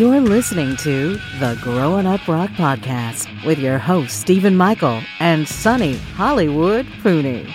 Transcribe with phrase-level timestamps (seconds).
[0.00, 5.96] You're listening to the Growing Up Rock Podcast with your host, Stephen Michael and Sonny
[6.16, 7.54] Hollywood Pooney.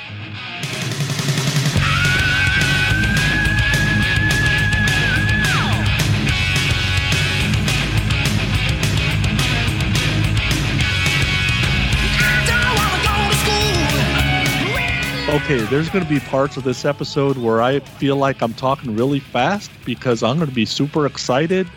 [15.28, 18.96] Okay, there's going to be parts of this episode where I feel like I'm talking
[18.96, 21.68] really fast because I'm going to be super excited.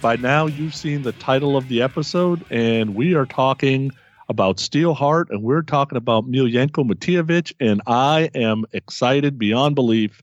[0.00, 3.90] By now, you've seen the title of the episode, and we are talking
[4.28, 10.22] about Steelheart, and we're talking about Miljenko Matijevic, and I am excited beyond belief.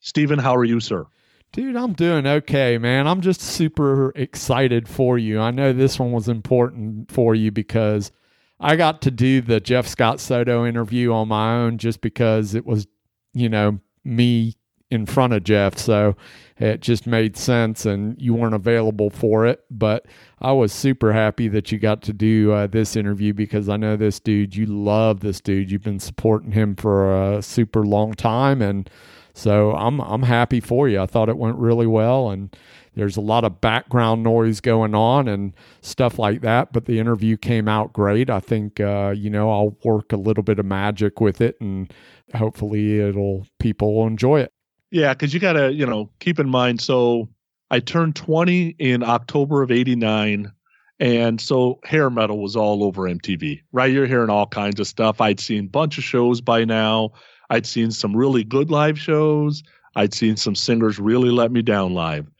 [0.00, 1.06] Stephen, how are you, sir?
[1.52, 3.06] Dude, I'm doing okay, man.
[3.06, 5.40] I'm just super excited for you.
[5.40, 8.12] I know this one was important for you because–
[8.60, 12.64] I got to do the Jeff Scott Soto interview on my own just because it
[12.64, 12.86] was,
[13.32, 14.54] you know, me
[14.90, 15.76] in front of Jeff.
[15.76, 16.16] So
[16.58, 19.64] it just made sense and you weren't available for it.
[19.70, 20.06] But
[20.40, 23.96] I was super happy that you got to do uh, this interview because I know
[23.96, 25.70] this dude, you love this dude.
[25.70, 28.62] You've been supporting him for a super long time.
[28.62, 28.88] And
[29.32, 31.00] so I'm, I'm happy for you.
[31.00, 32.30] I thought it went really well.
[32.30, 32.56] And
[32.94, 37.36] there's a lot of background noise going on and stuff like that, but the interview
[37.36, 38.30] came out great.
[38.30, 41.92] I think, uh, you know, I'll work a little bit of magic with it and
[42.36, 44.53] hopefully it'll, people will enjoy it.
[44.94, 46.80] Yeah, because you got to, you know, keep in mind.
[46.80, 47.28] So
[47.72, 50.52] I turned 20 in October of 89.
[51.00, 53.90] And so hair metal was all over MTV, right?
[53.90, 55.20] You're hearing all kinds of stuff.
[55.20, 57.10] I'd seen a bunch of shows by now.
[57.50, 59.64] I'd seen some really good live shows.
[59.96, 62.30] I'd seen some singers really let me down live.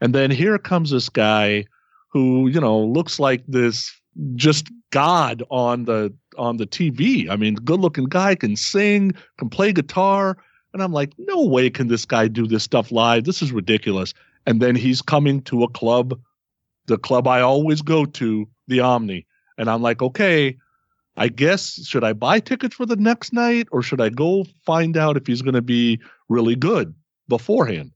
[0.00, 1.66] And then here comes this guy
[2.08, 3.92] who, you know, looks like this
[4.34, 7.30] just god on the on the TV.
[7.30, 10.36] I mean, good looking guy can sing, can play guitar,
[10.72, 13.24] and I'm like, no way can this guy do this stuff live.
[13.24, 14.14] This is ridiculous.
[14.46, 16.18] And then he's coming to a club,
[16.86, 19.26] the club I always go to, the Omni,
[19.58, 20.56] and I'm like, okay,
[21.16, 24.96] I guess should I buy tickets for the next night or should I go find
[24.96, 26.94] out if he's going to be really good
[27.28, 27.92] beforehand?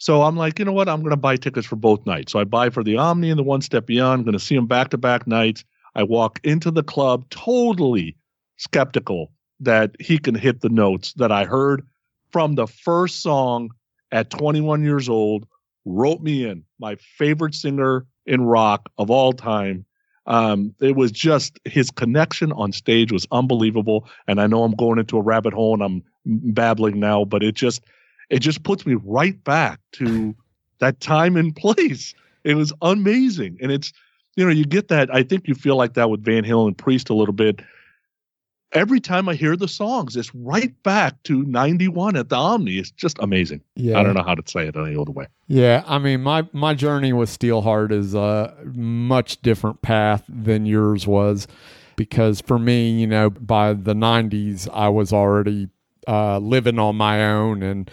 [0.00, 0.88] So I'm like, you know what?
[0.88, 2.32] I'm going to buy tickets for both nights.
[2.32, 4.20] So I buy for the Omni and the One Step Beyond.
[4.20, 5.64] I'm going to see them back to back nights.
[5.94, 8.16] I walk into the club totally
[8.56, 11.86] skeptical that he can hit the notes that I heard
[12.30, 13.70] from the first song
[14.12, 15.46] at 21 years old.
[15.84, 19.84] Wrote me in my favorite singer in rock of all time.
[20.26, 24.06] Um, it was just his connection on stage was unbelievable.
[24.26, 26.04] And I know I'm going into a rabbit hole and I'm
[26.52, 27.82] babbling now, but it just
[28.28, 30.34] it just puts me right back to
[30.80, 32.14] that time and place.
[32.44, 33.58] It was amazing.
[33.60, 33.92] And it's,
[34.36, 35.12] you know, you get that.
[35.12, 37.60] I think you feel like that with Van Halen and Priest a little bit.
[38.72, 42.78] Every time I hear the songs, it's right back to 91 at the Omni.
[42.78, 43.62] It's just amazing.
[43.76, 43.98] Yeah.
[43.98, 45.26] I don't know how to say it any other way.
[45.46, 45.84] Yeah.
[45.86, 51.48] I mean, my, my journey with Steelheart is a much different path than yours was
[51.96, 55.68] because for me, you know, by the 90s, I was already
[56.06, 57.90] uh, living on my own and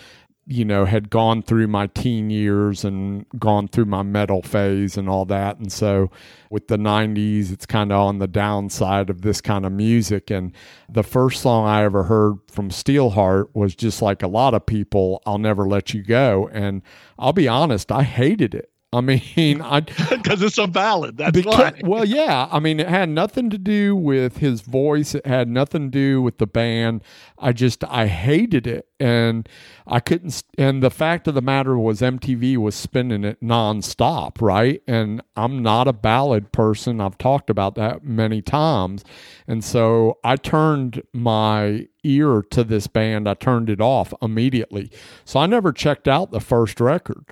[0.47, 5.09] you know, had gone through my teen years and gone through my metal phase and
[5.09, 5.57] all that.
[5.57, 6.11] And so
[6.51, 10.29] with the 90s, it's kind of on the downside of this kind of music.
[10.29, 10.51] And
[10.87, 15.23] the first song I ever heard from Steelheart was just like a lot of people,
[15.25, 16.47] I'll Never Let You Go.
[16.53, 16.83] And
[17.17, 18.69] I'll be honest, I hated it.
[18.95, 21.17] I mean, I because it's a ballad.
[21.17, 21.81] That's because, why.
[21.83, 22.47] well, yeah.
[22.51, 25.13] I mean, it had nothing to do with his voice.
[25.13, 27.03] It had nothing to do with the band.
[27.37, 29.47] I just I hated it, and
[29.85, 30.43] I couldn't.
[30.57, 34.81] And the fact of the matter was, MTV was spinning it nonstop, right?
[34.87, 37.01] And I'm not a ballad person.
[37.01, 39.03] I've talked about that many times,
[39.47, 43.27] and so I turned my ear to this band.
[43.27, 44.89] I turned it off immediately.
[45.25, 47.25] So I never checked out the first record.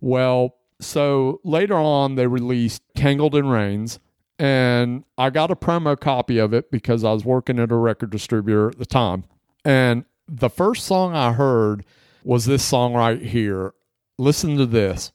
[0.00, 3.98] Well, so later on, they released Tangled in Reins,
[4.38, 8.10] and I got a promo copy of it because I was working at a record
[8.10, 9.24] distributor at the time.
[9.64, 11.84] And the first song I heard
[12.24, 13.72] was this song right here.
[14.18, 15.12] Listen to this.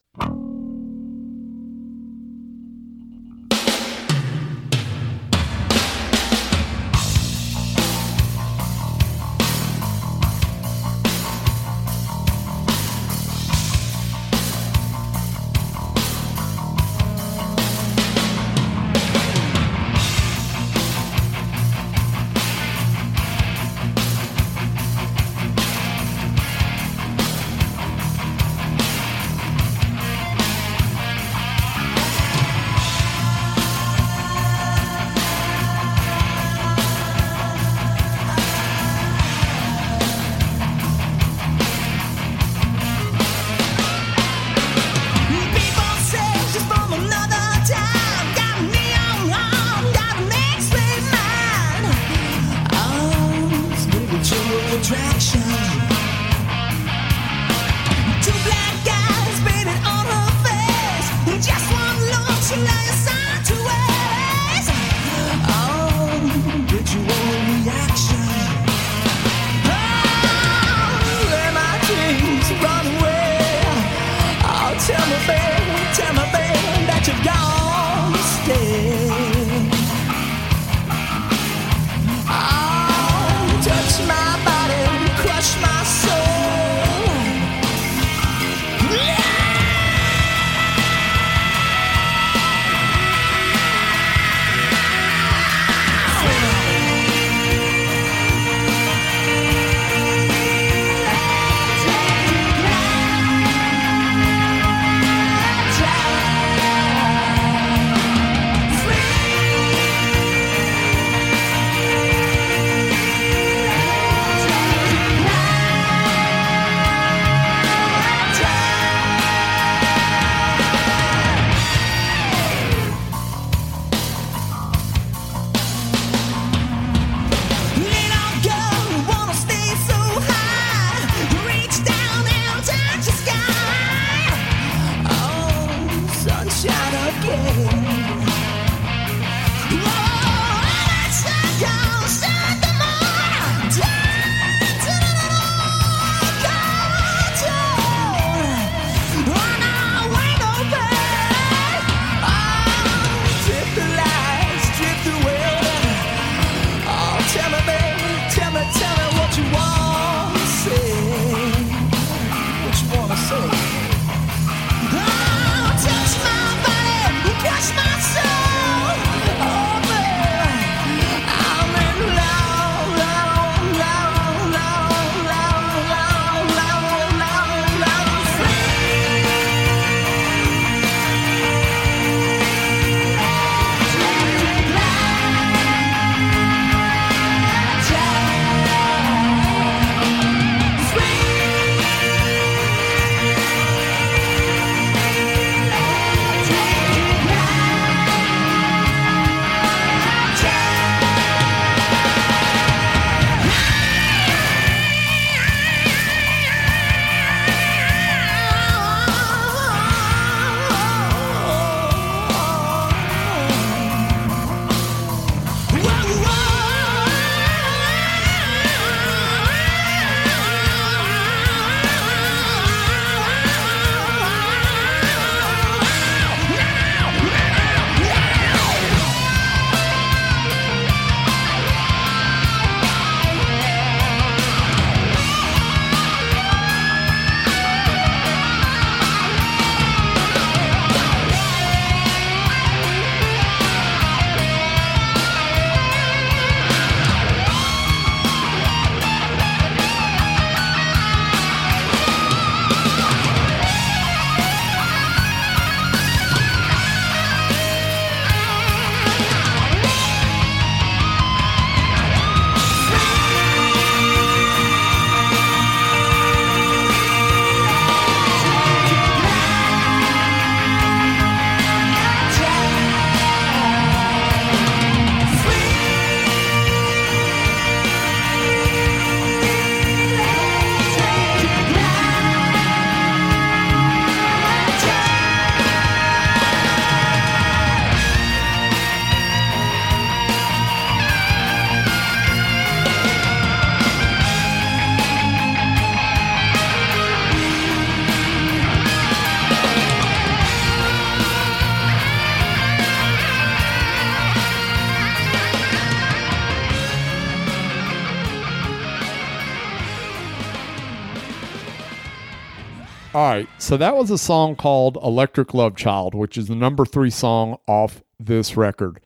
[313.32, 313.48] Right.
[313.56, 317.56] So that was a song called Electric Love Child, which is the number three song
[317.66, 319.00] off this record.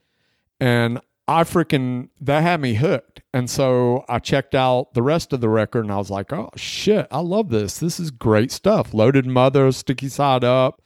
[0.58, 3.20] And I freaking, that had me hooked.
[3.32, 6.50] And so I checked out the rest of the record and I was like, oh
[6.56, 7.78] shit, I love this.
[7.78, 8.92] This is great stuff.
[8.92, 10.82] Loaded Mutha, Sticky Side Up.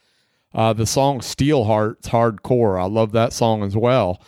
[0.53, 2.79] Uh, the song Steelheart's hardcore.
[2.79, 4.21] I love that song as well.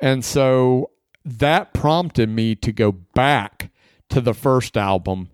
[0.00, 0.92] And so
[1.26, 3.70] that prompted me to go back
[4.08, 5.28] to the first album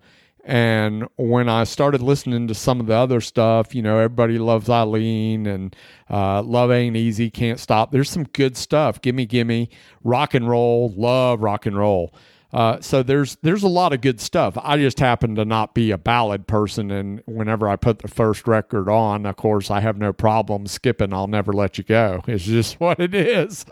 [0.47, 4.69] and when I started listening to some of the other stuff, you know, everybody loves
[4.69, 5.75] Eileen and
[6.09, 7.91] uh, Love Ain't Easy, Can't Stop.
[7.91, 9.01] There's some good stuff.
[9.01, 9.69] Gimme, gimme,
[10.05, 12.15] rock and roll, love rock and roll.
[12.53, 14.57] Uh, so there's there's a lot of good stuff.
[14.63, 18.47] I just happen to not be a ballad person, and whenever I put the first
[18.47, 21.11] record on, of course, I have no problem skipping.
[21.11, 22.23] I'll never let you go.
[22.27, 23.65] It's just what it is.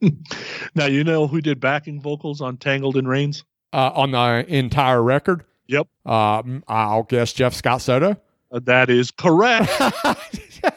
[0.76, 5.02] now you know who did backing vocals on Tangled in Reins uh, on the entire
[5.02, 5.44] record.
[5.68, 5.88] Yep.
[6.04, 8.16] Um, I'll guess Jeff Scott Soto.
[8.50, 9.68] Uh, that is correct.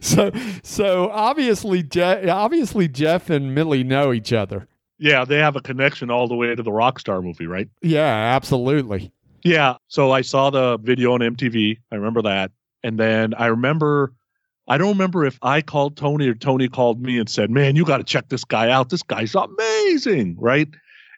[0.00, 0.30] so
[0.62, 4.66] so obviously Je- obviously Jeff and Millie know each other.
[4.98, 7.68] Yeah, they have a connection all the way to the Rockstar movie, right?
[7.82, 9.12] Yeah, absolutely.
[9.44, 9.76] Yeah.
[9.86, 11.78] So I saw the video on MTV.
[11.92, 12.50] I remember that.
[12.82, 14.12] And then I remember
[14.66, 17.84] I don't remember if I called Tony or Tony called me and said, "Man, you
[17.84, 18.90] got to check this guy out.
[18.90, 20.68] This guy's amazing." Right?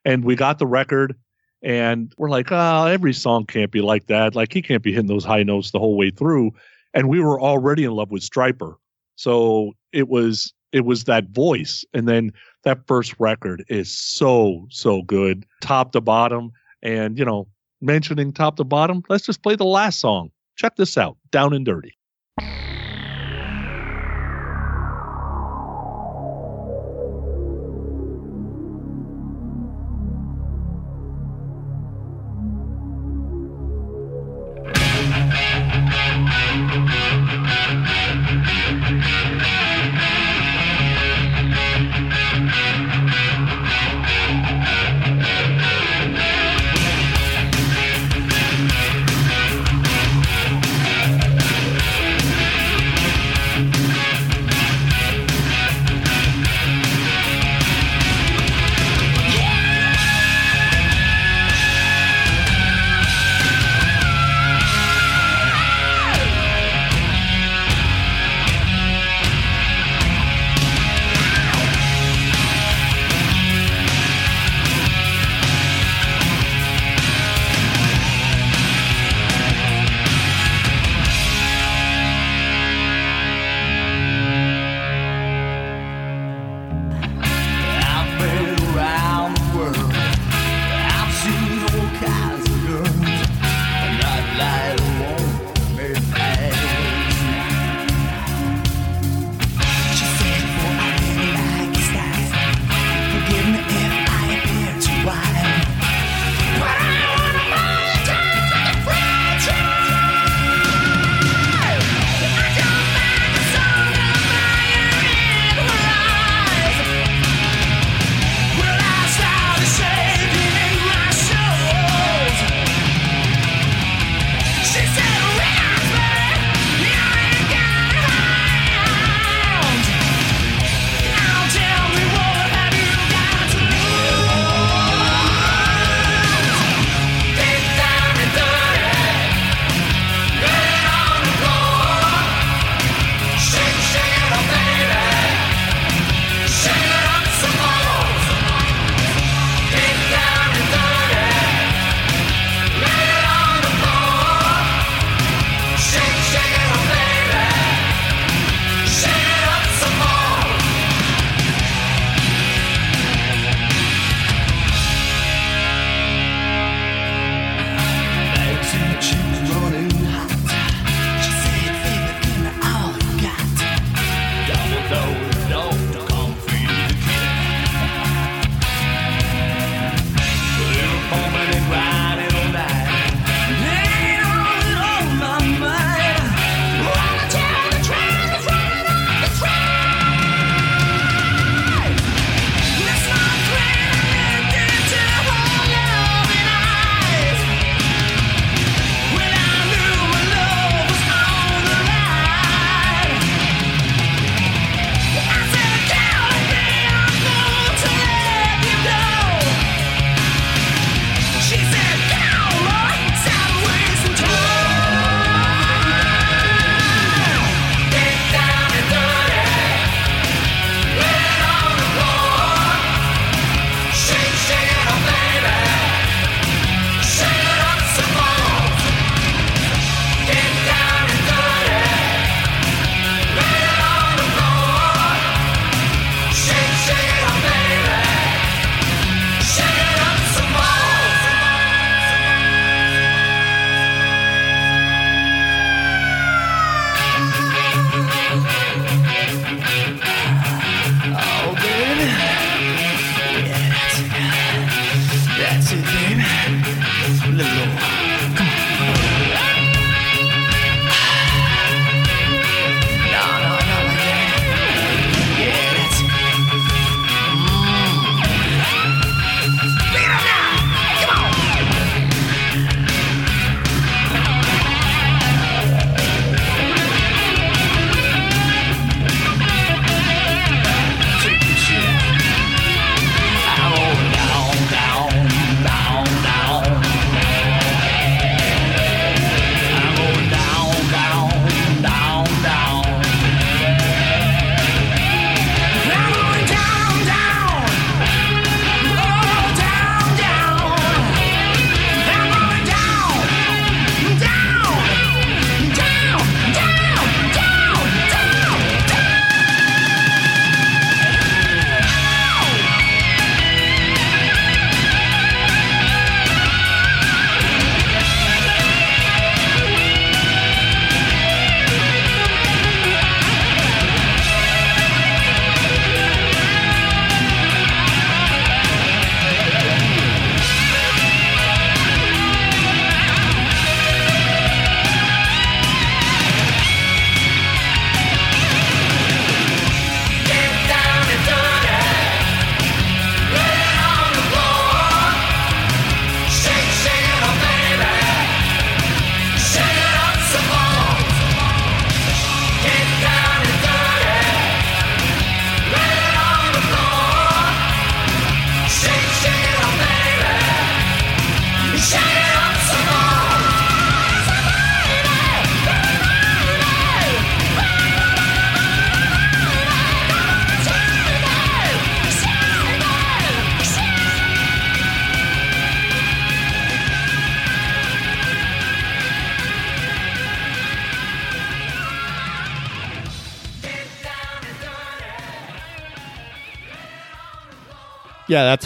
[0.05, 1.17] And we got the record
[1.63, 4.35] and we're like, "Ah, oh, every song can't be like that.
[4.35, 6.53] Like he can't be hitting those high notes the whole way through."
[6.95, 8.75] and we were already in love with Stryper.
[9.17, 12.33] So it was it was that voice, and then
[12.65, 16.53] that first record is so so good, top to bottom.
[16.83, 17.49] And you know,
[17.81, 20.31] mentioning top to bottom, let's just play the last song.
[20.57, 21.97] Check this out, Down and Dirty.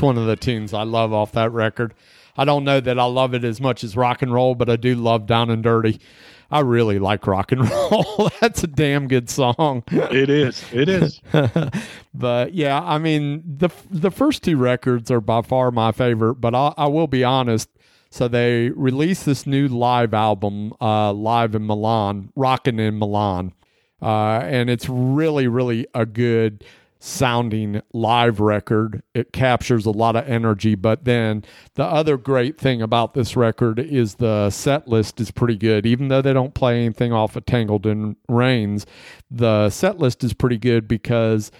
[0.04, 1.94] One of the tunes I love off that record.
[2.36, 4.76] I don't know that I love it as much as rock and roll, but I
[4.76, 6.00] do love Down and Dirty.
[6.50, 8.30] I really like rock and roll.
[8.40, 9.82] That's a damn good song.
[9.88, 10.64] It is.
[10.72, 11.20] It is.
[12.14, 16.36] but yeah, I mean the the first two records are by far my favorite.
[16.36, 17.68] But I, I will be honest.
[18.10, 23.52] So they released this new live album, uh, live in Milan, rocking in Milan,
[24.00, 26.62] uh, and it's really, really a good
[27.04, 29.02] sounding live record.
[29.12, 30.74] It captures a lot of energy.
[30.74, 35.56] But then the other great thing about this record is the set list is pretty
[35.56, 35.84] good.
[35.84, 38.86] Even though they don't play anything off of Tangled in Reins,
[39.30, 41.50] the set list is pretty good because,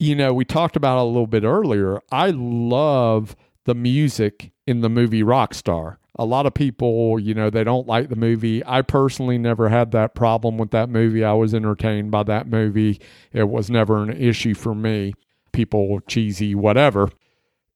[0.00, 2.00] you know, we talked about a little bit earlier.
[2.10, 7.64] I love the music in the movie Rockstar a lot of people, you know, they
[7.64, 8.62] don't like the movie.
[8.64, 11.24] I personally never had that problem with that movie.
[11.24, 13.00] I was entertained by that movie.
[13.32, 15.14] It was never an issue for me.
[15.52, 17.10] People cheesy, whatever.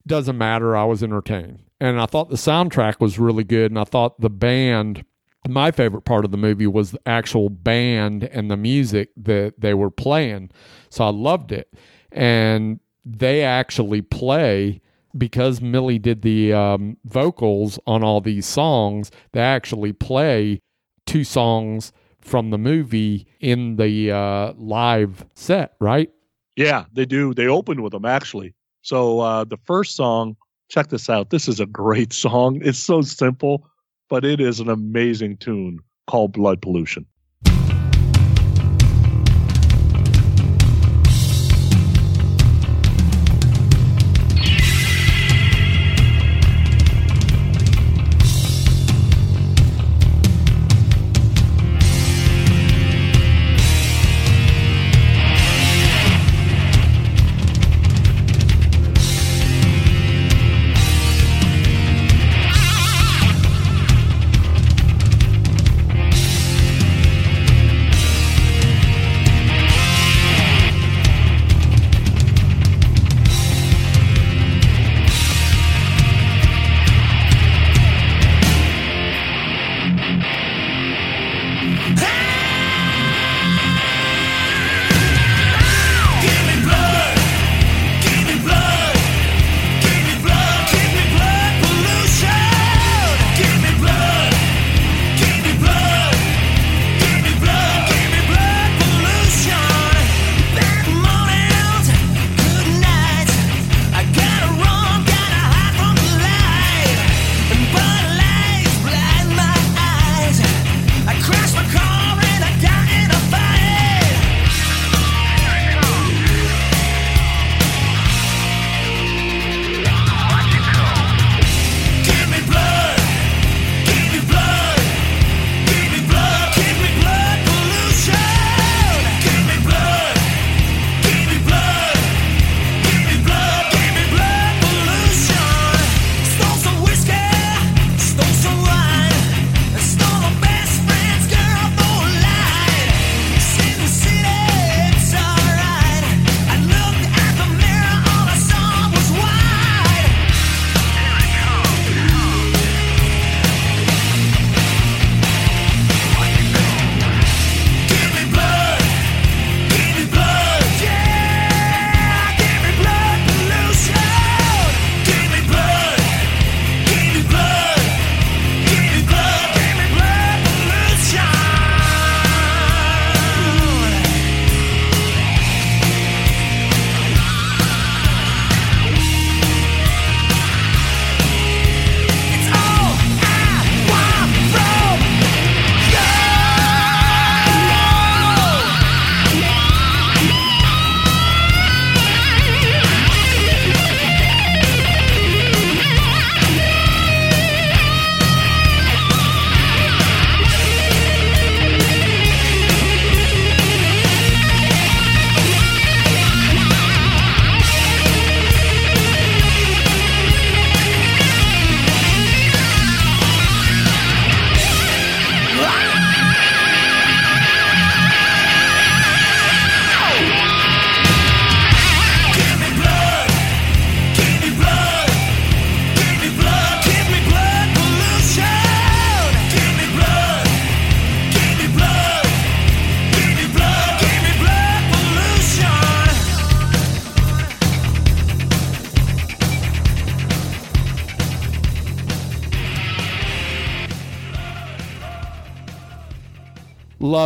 [0.07, 0.77] Doesn't matter.
[0.77, 1.65] I was entertained.
[1.81, 3.73] And I thought the soundtrack was really good.
[3.73, 5.05] And I thought the band,
[5.49, 9.75] my favorite part of the movie was the actual band and the music that they
[9.75, 10.51] were playing.
[10.91, 11.73] So I loved it.
[12.13, 14.81] And they actually play
[15.19, 20.61] because Millie did the um, vocals on all these songs, they actually play
[21.07, 26.11] two songs from the movie in the uh, live set, right?
[26.57, 27.35] Yeah, they do.
[27.35, 28.55] They opened with them actually.
[28.83, 30.37] So uh, the first song,
[30.71, 31.31] check this out.
[31.31, 32.61] This is a great song.
[32.63, 33.67] It's so simple,
[34.09, 37.07] but it is an amazing tune called Blood Pollution.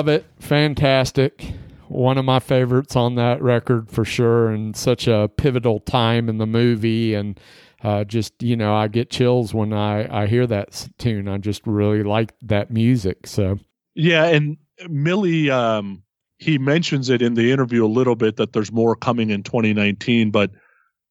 [0.03, 0.27] Love it.
[0.41, 1.53] Fantastic.
[1.87, 6.39] One of my favorites on that record for sure, and such a pivotal time in
[6.39, 7.15] the movie.
[7.15, 7.39] And
[7.85, 11.29] uh, just, you know, I get chills when I, I hear that tune.
[11.29, 13.29] I just really like that music.
[13.29, 13.61] So,
[13.95, 14.25] yeah.
[14.25, 14.57] And
[14.89, 16.03] Millie, um,
[16.39, 20.33] he mentions it in the interview a little bit that there's more coming in 2019,
[20.33, 20.51] but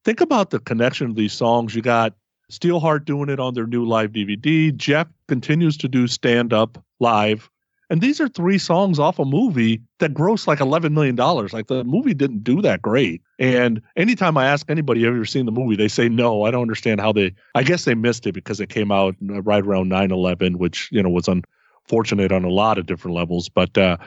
[0.04, 1.74] think about the connection of these songs.
[1.74, 2.14] You got
[2.52, 4.76] Steelheart doing it on their new live DVD.
[4.76, 7.50] Jeff continues to do stand up live.
[7.92, 11.14] And these are three songs off a movie that grossed like $11 million.
[11.18, 13.22] Like the movie didn't do that great.
[13.38, 15.76] And anytime I ask anybody, have you ever seen the movie?
[15.76, 16.44] They say no.
[16.44, 19.62] I don't understand how they, I guess they missed it because it came out right
[19.62, 23.50] around 9 11, which, you know, was unfortunate on a lot of different levels.
[23.50, 23.98] But, uh,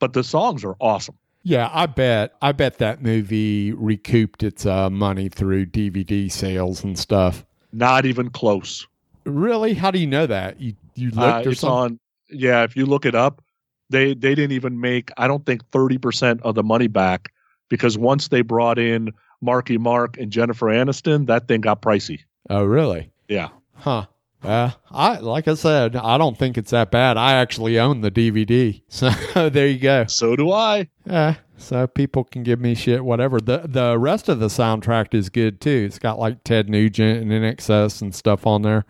[0.00, 1.16] but the songs are awesome.
[1.44, 2.34] Yeah, I bet.
[2.42, 7.46] I bet that movie recouped its uh, money through DVD sales and stuff.
[7.72, 8.84] Not even close.
[9.24, 9.74] Really?
[9.74, 10.60] How do you know that?
[10.60, 11.92] You you looked uh, or it's something?
[11.94, 12.00] on.
[12.32, 13.42] Yeah, if you look it up,
[13.90, 15.10] they they didn't even make.
[15.16, 17.32] I don't think thirty percent of the money back
[17.68, 22.20] because once they brought in Marky Mark and Jennifer Aniston, that thing got pricey.
[22.50, 23.10] Oh, really?
[23.28, 23.48] Yeah.
[23.74, 24.06] Huh.
[24.42, 27.16] Uh, I like I said, I don't think it's that bad.
[27.16, 29.10] I actually own the DVD, so
[29.50, 30.06] there you go.
[30.08, 30.88] So do I.
[31.06, 33.40] Yeah, so people can give me shit, whatever.
[33.40, 35.84] the The rest of the soundtrack is good too.
[35.86, 38.84] It's got like Ted Nugent and INXS and stuff on there.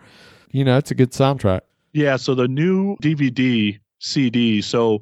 [0.49, 1.61] You know, it's a good soundtrack.
[1.93, 2.17] Yeah.
[2.17, 5.01] So the new DVD CD, so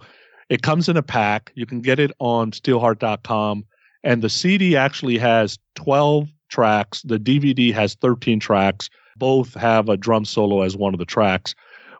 [0.49, 1.51] it comes in a pack.
[1.55, 3.65] You can get it on steelheart.com.
[4.03, 7.01] And the CD actually has 12 tracks.
[7.03, 8.89] The DVD has 13 tracks.
[9.17, 11.55] Both have a drum solo as one of the tracks.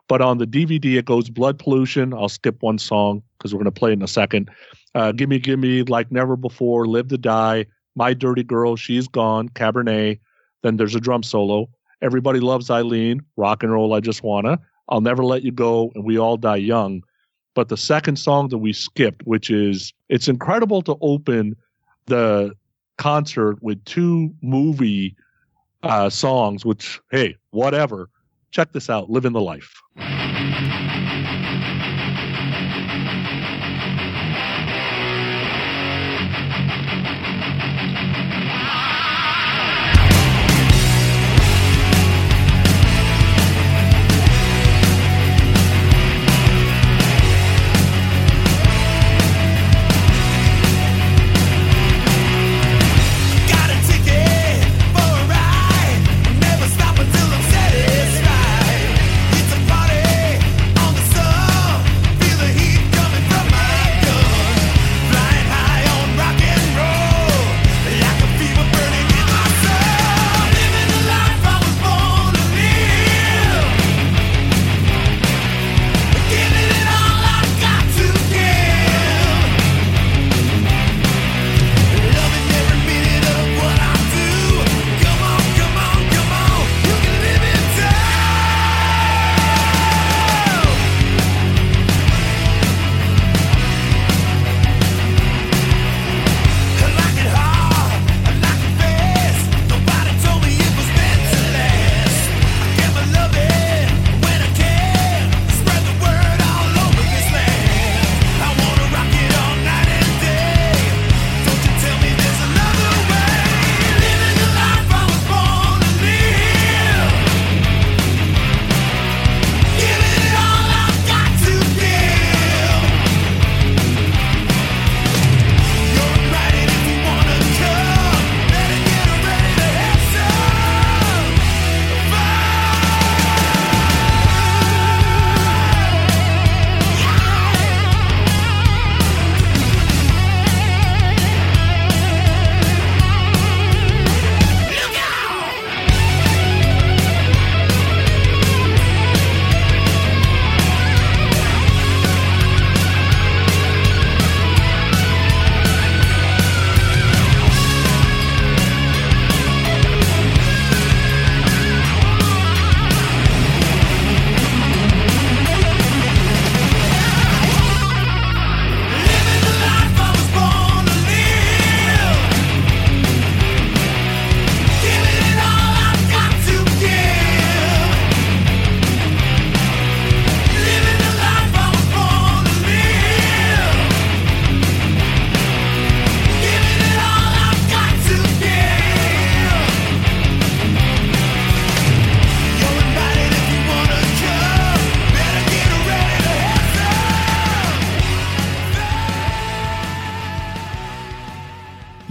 [0.08, 2.12] But on the DVD, it goes Blood Pollution.
[2.12, 4.50] I'll skip one song because we're going to play it in a second.
[4.94, 10.18] Uh, gimme, gimme, like never before, Live to Die, My Dirty Girl, She's Gone, Cabernet.
[10.62, 11.70] Then there's a drum solo.
[12.02, 14.60] Everybody Loves Eileen, Rock and Roll, I Just Wanna.
[14.88, 17.02] I'll Never Let You Go, and We All Die Young.
[17.54, 21.54] But the second song that we skipped, which is, it's incredible to open
[22.06, 22.52] the
[22.96, 25.14] concert with two movie
[25.82, 28.08] uh, songs, which, hey, whatever.
[28.50, 29.74] Check this out Living the Life.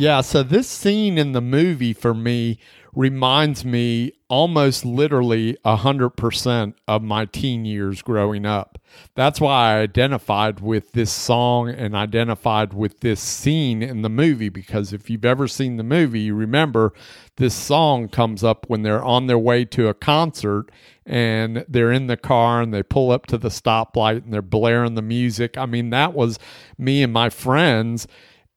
[0.01, 2.57] Yeah, so this scene in the movie for me
[2.91, 8.79] reminds me almost literally 100% of my teen years growing up.
[9.13, 14.49] That's why I identified with this song and identified with this scene in the movie
[14.49, 16.93] because if you've ever seen the movie, you remember
[17.35, 20.71] this song comes up when they're on their way to a concert
[21.05, 24.95] and they're in the car and they pull up to the stoplight and they're blaring
[24.95, 25.59] the music.
[25.59, 26.39] I mean, that was
[26.75, 28.07] me and my friends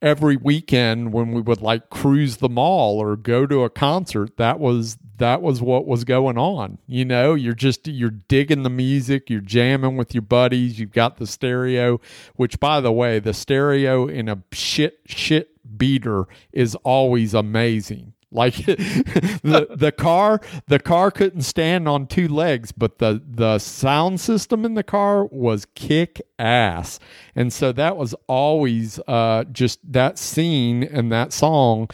[0.04, 4.60] every weekend when we would like cruise the mall or go to a concert that
[4.60, 7.34] was that was what was going on you know?
[7.34, 12.00] You're just you're digging the music you're jamming with your buddies you've got the stereo
[12.36, 18.56] which by the way the stereo in a shit shit beater is always amazing like
[18.66, 24.64] the the car the car couldn't stand on two legs, but the the sound system
[24.64, 26.98] in the car was kick ass.
[27.34, 31.88] And so that was always uh, just that scene and that song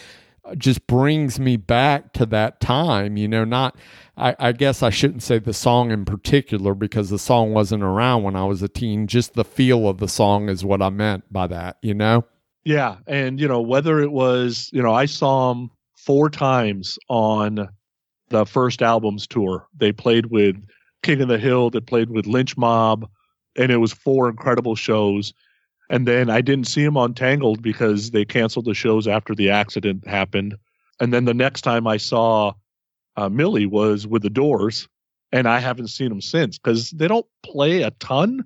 [0.56, 3.76] just brings me back to that time, you know, not
[4.16, 8.22] I, I guess I shouldn't say the song in particular because the song wasn't around
[8.22, 9.06] when I was a teen.
[9.06, 12.24] Just the feel of the song is what I meant by that, you know?
[12.64, 12.96] Yeah.
[13.06, 15.70] And, you know, whether it was, you know, I saw him
[16.04, 17.68] four times on
[18.30, 19.66] the first album's tour.
[19.76, 20.56] They played with
[21.02, 23.08] King of the Hill, they played with Lynch Mob,
[23.56, 25.32] and it was four incredible shows.
[25.90, 29.50] And then I didn't see them on Tangled because they canceled the shows after the
[29.50, 30.54] accident happened.
[31.00, 32.52] And then the next time I saw
[33.16, 34.88] uh, Millie was with the Doors,
[35.32, 38.44] and I haven't seen them since because they don't play a ton.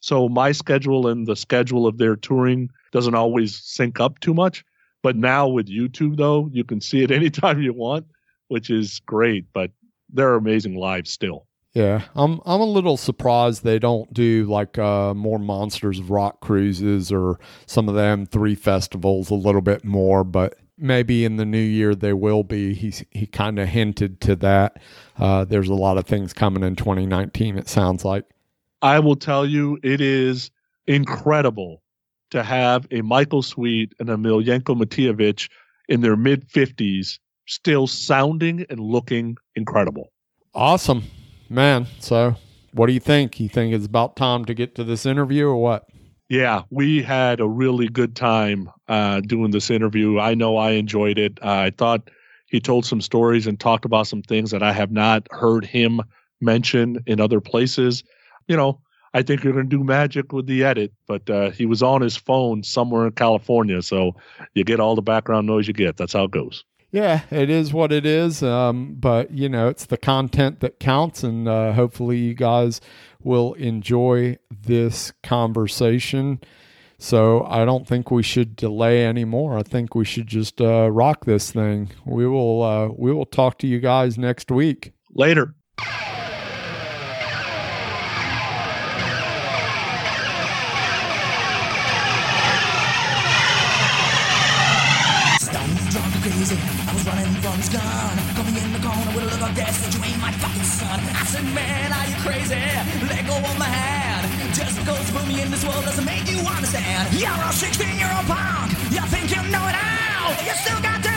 [0.00, 4.64] So my schedule and the schedule of their touring doesn't always sync up too much.
[5.02, 8.06] But now with YouTube, though, you can see it anytime you want,
[8.48, 9.46] which is great.
[9.52, 9.70] But
[10.12, 11.46] they're amazing live still.
[11.74, 16.40] Yeah, I'm I'm a little surprised they don't do like uh, more Monsters of Rock
[16.40, 21.58] cruises or some of M3 festivals a little bit more, but maybe in the new
[21.58, 22.74] year they will be.
[22.74, 24.80] He's he kind of hinted to that.
[25.18, 27.56] Uh, there's a lot of things coming in 2019.
[27.56, 28.26] It sounds like.
[28.82, 30.50] I will tell you, it is
[30.86, 31.82] incredible
[32.32, 35.48] to have a Michael Sweet and a Miljenko Matijevic
[35.88, 40.12] in their mid 50s still sounding and looking incredible.
[40.54, 41.04] Awesome,
[41.48, 41.86] man.
[42.00, 42.34] So,
[42.72, 43.40] what do you think?
[43.40, 45.86] You think it's about time to get to this interview or what?
[46.28, 50.18] Yeah, we had a really good time uh, doing this interview.
[50.18, 51.38] I know I enjoyed it.
[51.42, 52.10] Uh, I thought
[52.46, 56.00] he told some stories and talked about some things that I have not heard him
[56.40, 58.02] mention in other places.
[58.48, 58.80] You know,
[59.14, 62.00] I think you're going to do magic with the edit, but uh, he was on
[62.00, 64.16] his phone somewhere in California, so
[64.54, 65.96] you get all the background noise you get.
[65.96, 66.64] That's how it goes.
[66.92, 68.42] Yeah, it is what it is.
[68.42, 72.80] Um, but you know, it's the content that counts, and uh, hopefully, you guys
[73.22, 76.40] will enjoy this conversation.
[76.98, 79.58] So I don't think we should delay anymore.
[79.58, 81.90] I think we should just uh, rock this thing.
[82.04, 82.62] We will.
[82.62, 84.92] Uh, we will talk to you guys next week.
[85.14, 85.54] Later.
[102.22, 102.54] Crazy?
[103.10, 104.54] Let go of my hand.
[104.54, 107.12] Just you put me in this world doesn't make you understand.
[107.12, 108.70] You're a 16 year old punk.
[108.90, 110.30] You think you know it all.
[110.46, 111.11] You still got dirt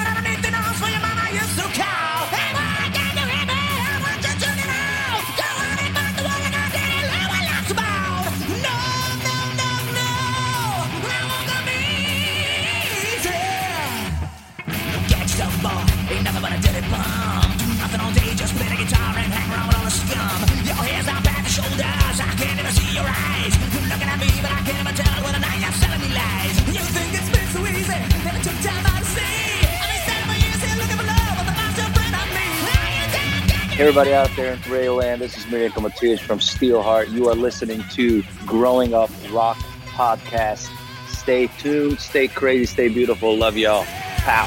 [33.78, 37.12] everybody out there in Radio Land, this is Miriam Matias from Steelheart.
[37.12, 39.58] You are listening to Growing Up Rock
[39.88, 40.70] Podcast.
[41.10, 43.38] Stay tuned, stay crazy, stay beautiful.
[43.38, 43.84] Love y'all.
[44.20, 44.46] Pow.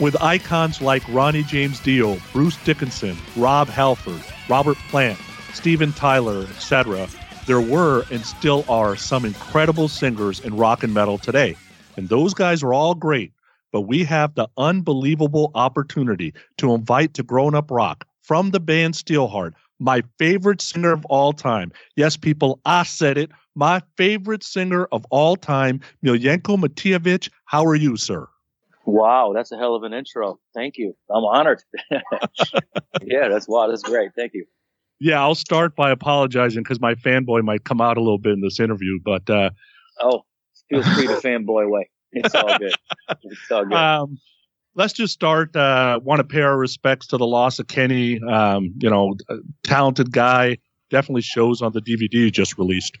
[0.00, 5.18] With icons like Ronnie James Dio, Bruce Dickinson, Rob Halford, Robert Plant,
[5.54, 7.08] Steven Tyler, etc.,
[7.46, 11.56] there were and still are some incredible singers in rock and metal today.
[11.96, 13.32] And those guys are all great,
[13.70, 18.94] but we have the unbelievable opportunity to invite to Growing Up Rock from the band
[18.94, 21.70] Steelheart, my favorite singer of all time.
[21.96, 23.30] Yes, people, I said it.
[23.54, 27.30] My favorite singer of all time, Miljenko Matijevic.
[27.44, 28.26] How are you, sir?
[28.86, 30.38] Wow, that's a hell of an intro.
[30.54, 30.96] Thank you.
[31.10, 31.62] I'm honored.
[31.90, 34.10] yeah, that's wow, that's great.
[34.16, 34.46] Thank you.
[35.00, 38.40] Yeah, I'll start by apologizing because my fanboy might come out a little bit in
[38.40, 39.50] this interview, but uh,
[40.00, 40.22] oh,
[40.70, 41.90] feel free to fanboy away.
[42.12, 42.74] It's all good.
[43.22, 43.74] It's all good.
[43.74, 44.18] Um,
[44.74, 45.54] let's just start.
[45.56, 48.20] Uh, Want to pay our respects to the loss of Kenny.
[48.22, 49.14] Um, you know,
[49.62, 50.58] talented guy.
[50.90, 52.96] Definitely shows on the DVD just released.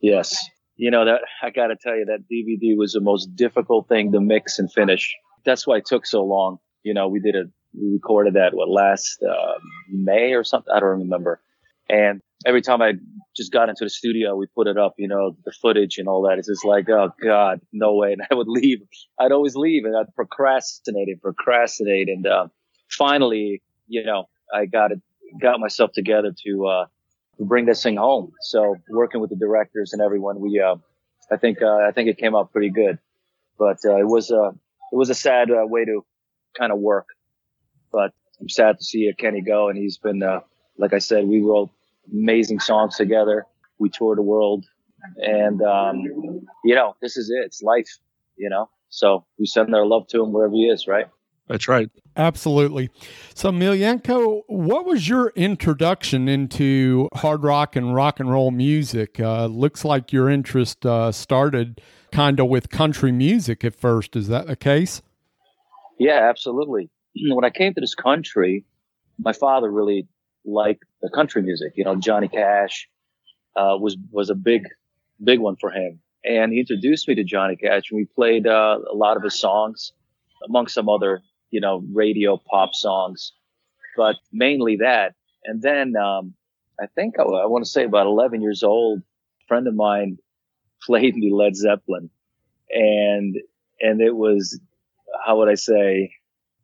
[0.00, 0.36] Yes,
[0.76, 4.12] you know that I got to tell you that DVD was the most difficult thing
[4.12, 5.14] to mix and finish.
[5.44, 6.58] That's why it took so long.
[6.82, 7.48] You know, we did it.
[7.80, 9.58] We recorded that what last uh,
[9.90, 10.72] May or something.
[10.74, 11.40] I don't remember.
[11.88, 12.92] And every time I
[13.36, 16.22] just got into the studio, we put it up, you know, the footage and all
[16.22, 16.38] that.
[16.38, 18.12] It's just like, oh God, no way.
[18.18, 18.78] And I would leave.
[19.18, 22.08] I'd always leave and I'd procrastinate and procrastinate.
[22.08, 22.48] And, uh,
[22.90, 25.00] finally, you know, I got it,
[25.40, 26.84] got myself together to, uh,
[27.38, 28.32] to bring this thing home.
[28.40, 30.76] So working with the directors and everyone, we, uh,
[31.30, 32.98] I think, uh, I think it came out pretty good,
[33.58, 36.04] but, uh, it was, uh, it was a sad way to
[36.56, 37.06] kind of work,
[37.92, 39.68] but I'm sad to see Kenny go.
[39.68, 40.40] And he's been, uh,
[40.78, 41.70] like I said, we wrote
[42.12, 43.46] amazing songs together.
[43.78, 44.64] We toured the world
[45.16, 46.02] and, um,
[46.64, 47.44] you know, this is it.
[47.44, 47.88] It's life,
[48.36, 51.06] you know, so we send our love to him wherever he is, right?
[51.48, 51.88] That's right.
[52.16, 52.90] Absolutely.
[53.34, 59.20] So, Miljenko, what was your introduction into hard rock and rock and roll music?
[59.20, 64.16] Uh, looks like your interest uh, started kind of with country music at first.
[64.16, 65.02] Is that the case?
[66.00, 66.90] Yeah, absolutely.
[67.28, 68.64] When I came to this country,
[69.18, 70.06] my father really
[70.44, 71.72] liked the country music.
[71.76, 72.88] You know, Johnny Cash
[73.56, 74.62] uh, was was a big
[75.22, 78.78] big one for him, and he introduced me to Johnny Cash, and we played uh,
[78.90, 79.92] a lot of his songs,
[80.46, 83.32] among some other you know, radio pop songs,
[83.96, 85.14] but mainly that.
[85.44, 86.34] And then, um,
[86.80, 90.18] I think I, I want to say about 11 years old, a friend of mine
[90.82, 92.10] played me Led Zeppelin
[92.70, 93.36] and,
[93.80, 94.60] and it was,
[95.24, 96.12] how would I say,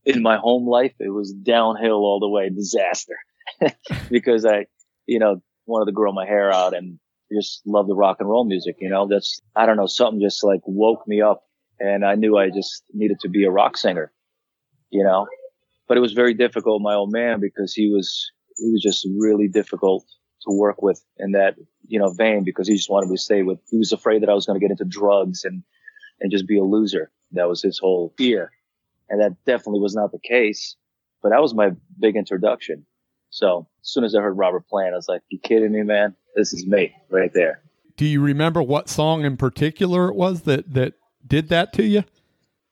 [0.05, 3.17] in my home life, it was downhill all the way, disaster
[4.11, 4.67] because I,
[5.07, 6.99] you know, wanted to grow my hair out and
[7.33, 8.77] just love the rock and roll music.
[8.81, 11.45] You know, that's, I don't know, something just like woke me up
[11.79, 14.13] and I knew I just needed to be a rock singer
[14.93, 15.27] you know.
[15.89, 19.49] But it was very difficult, my old man, because he was he was just really
[19.49, 20.05] difficult
[20.43, 21.57] to work with in that
[21.89, 23.59] you know vein because he just wanted me to stay with.
[23.71, 25.65] He was afraid that I was going to get into drugs and
[26.21, 27.11] and just be a loser.
[27.33, 28.53] That was his whole fear,
[29.13, 30.75] and that definitely was not the case.
[31.23, 32.85] But that was my big introduction.
[33.31, 36.17] So as soon as I heard Robert Plant, I was like, "You kidding me, man?
[36.35, 37.63] This is me right there."
[37.97, 40.95] Do you remember what song in particular it was that that
[41.25, 42.05] did that to you?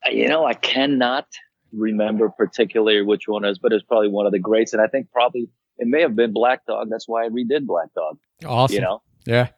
[0.05, 1.27] Uh, you know, I cannot
[1.73, 4.73] remember particularly which one is, but it's probably one of the greats.
[4.73, 6.89] And I think probably it may have been Black Dog.
[6.91, 8.19] That's why I redid Black Dog.
[8.45, 8.75] Awesome.
[8.75, 9.03] You know?
[9.27, 9.49] Yeah.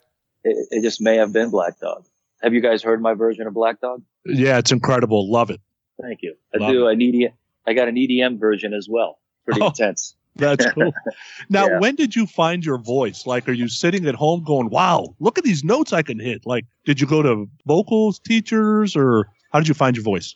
[0.45, 2.05] It, it just may have been Black Dog.
[2.43, 4.03] Have you guys heard my version of Black Dog?
[4.27, 5.31] Yeah, it's incredible.
[5.31, 5.61] Love it.
[6.01, 6.35] Thank you.
[6.55, 6.87] I Love do.
[6.89, 6.93] It.
[6.93, 7.33] I need
[7.67, 9.19] I got an EDM version as well.
[9.45, 10.17] Pretty oh, intense.
[10.37, 10.93] That's cool.
[11.51, 11.79] Now, yeah.
[11.79, 13.27] when did you find your voice?
[13.27, 16.47] Like, are you sitting at home going, "Wow, look at these notes I can hit"?
[16.47, 20.35] Like, did you go to vocals teachers, or how did you find your voice?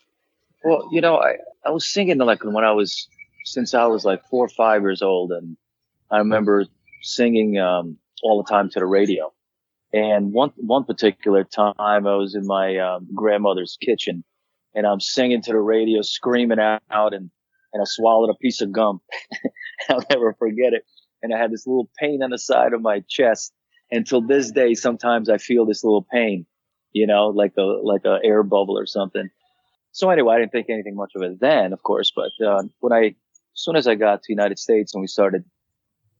[0.64, 3.08] Well, you know, I I was singing like when I was
[3.44, 5.56] since I was like four or five years old, and
[6.10, 6.66] I remember
[7.02, 9.32] singing um, all the time to the radio.
[9.92, 14.24] And one one particular time, I was in my um, grandmother's kitchen,
[14.76, 17.30] and I'm singing to the radio, screaming out, and
[17.72, 19.00] and I swallowed a piece of gum.
[19.90, 20.84] I'll never forget it.
[21.22, 23.52] And I had this little pain on the side of my chest.
[23.90, 26.44] Until this day, sometimes I feel this little pain,
[26.92, 29.28] you know, like a like a air bubble or something.
[29.92, 32.92] So anyway, I didn't think anything much of it then, of course, but uh, when
[32.92, 33.14] I, as
[33.54, 35.42] soon as I got to the United States and we started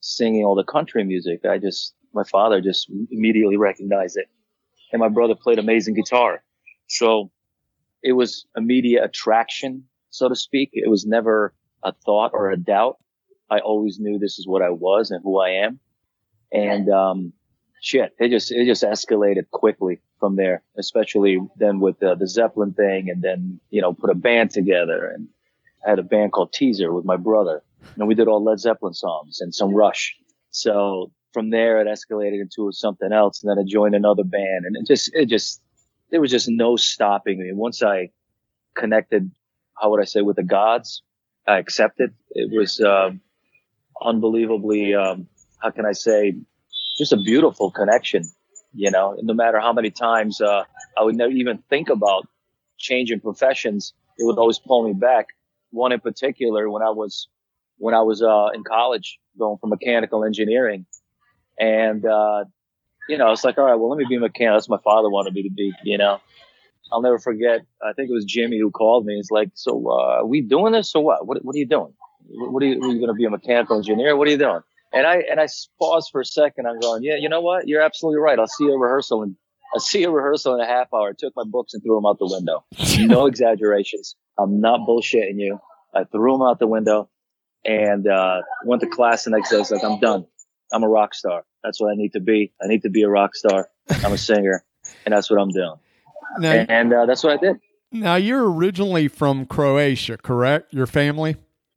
[0.00, 4.28] singing all the country music, I just, my father just immediately recognized it.
[4.92, 6.42] And my brother played amazing guitar.
[6.88, 7.30] So
[8.06, 10.70] it was a media attraction, so to speak.
[10.72, 11.52] It was never
[11.82, 12.98] a thought or a doubt.
[13.50, 15.80] I always knew this is what I was and who I am.
[16.52, 17.32] And, um,
[17.82, 22.74] shit, it just, it just escalated quickly from there, especially then with the, the Zeppelin
[22.74, 25.08] thing and then, you know, put a band together.
[25.12, 25.28] And
[25.84, 27.64] I had a band called Teaser with my brother.
[27.96, 30.16] And we did all Led Zeppelin songs and some Rush.
[30.50, 33.42] So from there, it escalated into something else.
[33.42, 35.60] And then I joined another band and it just, it just,
[36.10, 37.52] there was just no stopping me.
[37.52, 38.10] Once I
[38.74, 39.30] connected,
[39.80, 41.02] how would I say, with the gods,
[41.46, 42.14] I accepted.
[42.30, 43.20] It was, um,
[44.00, 45.28] unbelievably, um,
[45.60, 46.34] how can I say,
[46.98, 48.24] just a beautiful connection
[48.76, 50.64] you know, no matter how many times uh,
[50.98, 52.28] I would never even think about
[52.78, 55.28] changing professions, it would always pull me back.
[55.70, 57.28] One in particular, when I was
[57.78, 60.86] when I was uh, in college, going for mechanical engineering,
[61.58, 62.44] and uh,
[63.08, 64.56] you know, it's like, all right, well, let me be a mechanic.
[64.56, 66.20] That's what my father wanted me to be, you know.
[66.92, 67.62] I'll never forget.
[67.82, 69.16] I think it was Jimmy who called me.
[69.16, 71.26] He's like, "So, uh, are we doing this or what?
[71.26, 71.92] What, what are you doing?
[72.28, 74.16] What are you, you going to be a mechanical engineer?
[74.16, 74.60] What are you doing?"
[74.92, 75.48] And I and I
[75.80, 76.66] paused for a second.
[76.66, 77.66] I'm going, "Yeah, you know what?
[77.66, 78.38] You're absolutely right.
[78.38, 79.36] I'll see you at rehearsal." And
[79.74, 81.08] I see a rehearsal in a half hour.
[81.08, 82.64] I took my books and threw them out the window.
[83.06, 84.14] No exaggerations.
[84.38, 85.58] I'm not bullshitting you.
[85.94, 87.08] I threw them out the window
[87.64, 89.56] and uh, went to class the next day.
[89.56, 90.26] I was like, I'm done.
[90.72, 91.44] I'm a rock star.
[91.64, 92.52] That's what I need to be.
[92.62, 93.68] I need to be a rock star.
[94.04, 94.64] I'm a singer,
[95.04, 95.74] and that's what I'm doing.
[96.38, 97.56] Now, And uh, that's what I did.
[97.92, 100.74] now you're originally from Croatia, correct?
[100.74, 101.36] Your family?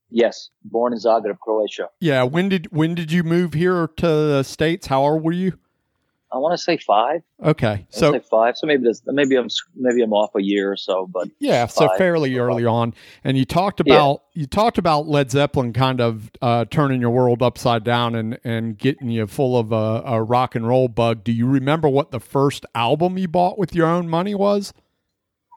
[0.10, 1.90] Yes, born in Zagreb, Croatia.
[2.00, 2.24] Yeah.
[2.24, 4.88] When did when did you move here to the states?
[4.88, 5.54] How old were you?
[6.32, 7.22] I want to say five.
[7.44, 8.56] Okay, So five.
[8.56, 11.88] So maybe this, maybe I'm maybe I'm off a year or so, but yeah, so
[11.88, 11.98] five.
[11.98, 12.94] fairly early on.
[13.24, 17.42] And you talked about you talked about Led Zeppelin kind of uh, turning your world
[17.42, 21.24] upside down and and getting you full of a, a rock and roll bug.
[21.24, 24.74] Do you remember what the first album you bought with your own money was?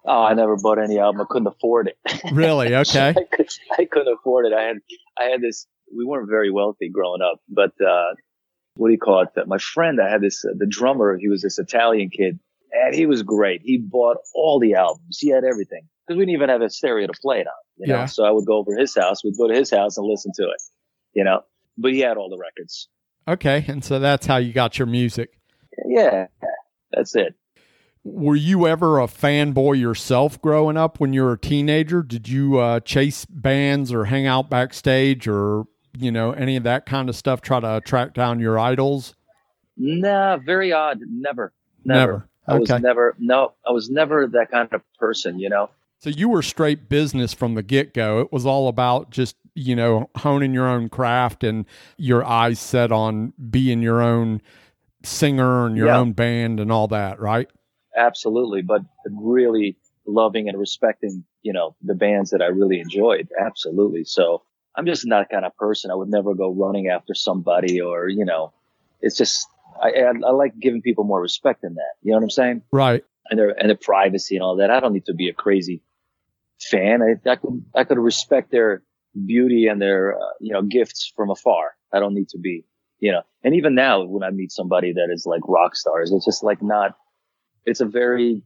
[0.05, 1.21] oh, I never bought any album.
[1.21, 1.99] I couldn't afford it.
[2.33, 2.75] Really?
[2.75, 3.11] Okay.
[3.11, 3.49] I, could,
[3.79, 4.53] I couldn't afford it.
[4.53, 4.77] I had
[5.19, 5.67] I had this.
[5.95, 8.15] We weren't very wealthy growing up, but uh,
[8.75, 9.29] what do you call it?
[9.49, 10.45] My friend, I had this.
[10.45, 12.39] Uh, the drummer, he was this Italian kid,
[12.73, 13.61] and he was great.
[13.65, 15.19] He bought all the albums.
[15.21, 17.53] He had everything because we didn't even have a stereo to play it on.
[17.77, 18.07] You know, Yeah.
[18.07, 19.23] so I would go over to his house.
[19.25, 20.63] We'd go to his house and listen to it.
[21.15, 21.41] You know,
[21.77, 22.89] but he had all the records.
[23.29, 25.31] Okay, and so that's how you got your music.
[25.87, 26.27] Yeah,
[26.91, 27.35] that's it.
[28.05, 32.03] Were you ever a fanboy yourself growing up when you were a teenager?
[32.03, 35.67] Did you uh, chase bands or hang out backstage or
[35.99, 37.41] you know any of that kind of stuff?
[37.41, 39.15] Try to track down your idols?
[39.77, 41.01] Nah, very odd.
[41.09, 41.53] Never,
[41.85, 42.29] never.
[42.47, 43.15] I was never.
[43.19, 45.39] No, I was never that kind of person.
[45.39, 45.71] You know.
[45.99, 48.21] So you were straight business from the get go.
[48.21, 51.65] It was all about just you know honing your own craft and
[51.97, 54.43] your eyes set on being your own
[55.05, 55.99] singer and your Yeah.
[55.99, 57.49] own band and all that, right?
[57.95, 58.81] absolutely but
[59.11, 59.77] really
[60.07, 64.43] loving and respecting you know the bands that i really enjoyed absolutely so
[64.77, 65.91] i'm just not that kind of person.
[65.91, 68.53] I would never go running after somebody or you know
[69.01, 69.47] it's just
[69.83, 71.93] i i, I like giving people more respect than that.
[72.03, 72.63] You know what i'm saying?
[72.73, 73.05] Right.
[73.31, 74.71] and their and their privacy and all that.
[74.71, 75.83] I don't need to be a crazy
[76.61, 77.03] fan.
[77.03, 78.83] I, I could i could respect their
[79.27, 81.73] beauty and their uh, you know gifts from afar.
[81.93, 82.65] I don't need to be
[83.01, 83.23] you know.
[83.45, 86.63] And even now when i meet somebody that is like rock stars it's just like
[86.63, 86.97] not
[87.67, 88.43] it's a very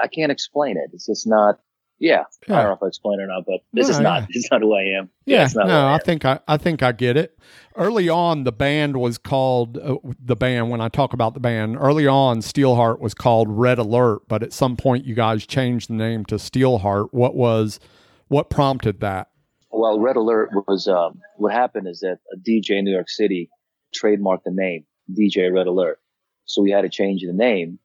[0.00, 0.90] i can't explain it.
[0.92, 1.58] It's just not
[1.98, 4.22] yeah, I don't know if I explain it or not, but this No, is not
[4.22, 4.26] yeah.
[4.28, 5.10] this is not who I am.
[5.26, 7.38] Yeah, it's not no, I I think I, I think I get it.
[7.76, 10.70] Early on, the band was called uh, the band.
[10.70, 14.52] When I talk about the band, early on, Steelheart was called Red Alert, but at
[14.52, 17.08] some point, you guys changed the name to Steelheart.
[17.12, 17.80] What was
[18.28, 19.28] what prompted that?
[19.70, 23.50] Well, Red Alert was um, what happened is that a DJ in New York City
[23.94, 25.98] trademarked the name DJ Red Alert,
[26.44, 27.78] so we had to change the name,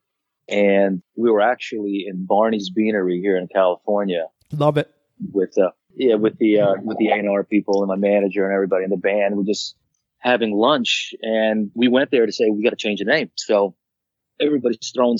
[0.50, 4.90] and we were actually in Barney's Beanery here in California Love it.
[5.32, 8.84] with uh, yeah with the uh, with the A&R people and my manager and everybody
[8.84, 9.36] in the band.
[9.36, 9.76] We just
[10.18, 13.30] having lunch, and we went there to say we got to change the name.
[13.36, 13.74] So
[14.40, 15.16] everybody's thrown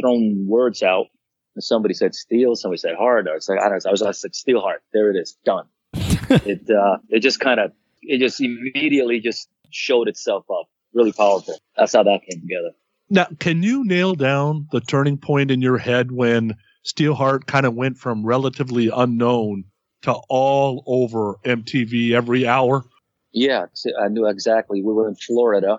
[0.00, 1.06] thrown words out.
[1.54, 3.28] And somebody said steel, somebody said hard.
[3.28, 3.90] I was like, I don't know.
[3.90, 4.80] I was, I like steel hard.
[4.94, 5.66] There it is, done.
[5.94, 10.66] it uh, it just kind of it just immediately just showed itself up.
[10.94, 11.58] Really powerful.
[11.76, 12.70] That's how that came together.
[13.12, 17.74] Now, can you nail down the turning point in your head when Steelheart kind of
[17.74, 19.64] went from relatively unknown
[20.00, 22.86] to all over MTV every hour?
[23.30, 23.66] Yeah,
[24.02, 24.82] I knew exactly.
[24.82, 25.78] We were in Florida.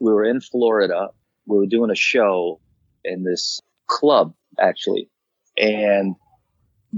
[0.00, 1.10] We were in Florida.
[1.46, 2.58] We were doing a show
[3.04, 5.08] in this club, actually.
[5.56, 6.16] And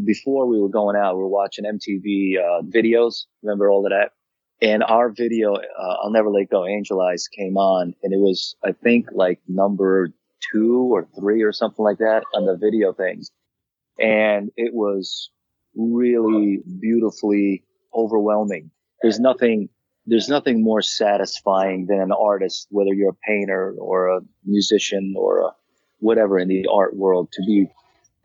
[0.03, 3.27] before we were going out, we were watching MTV uh, videos.
[3.43, 4.13] Remember all of that?
[4.61, 8.57] And our video, uh, I'll Never Let Go, Angel Eyes came on, and it was,
[8.65, 10.11] I think, like number
[10.53, 13.31] two or three or something like that on the video things.
[14.01, 15.31] And it was
[15.77, 18.71] really beautifully overwhelming.
[19.03, 19.69] There's nothing
[20.07, 25.41] there's nothing more satisfying than an artist, whether you're a painter or a musician or
[25.41, 25.51] a
[25.99, 27.67] whatever in the art world, to be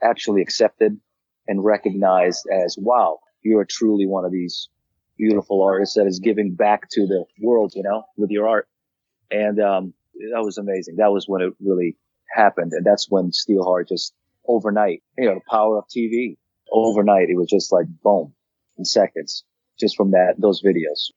[0.01, 0.97] actually accepted
[1.45, 4.69] and recognized as, wow, you're truly one of these
[5.23, 8.67] beautiful artist that is giving back to the world, you know, with your art.
[9.31, 9.93] And, um,
[10.33, 10.97] that was amazing.
[10.97, 11.97] That was when it really
[12.35, 12.73] happened.
[12.73, 14.13] And that's when Steelheart just
[14.47, 16.37] overnight, you know, the power of TV
[16.71, 18.33] overnight, it was just like boom
[18.77, 19.43] in seconds
[19.79, 21.11] just from that, those videos.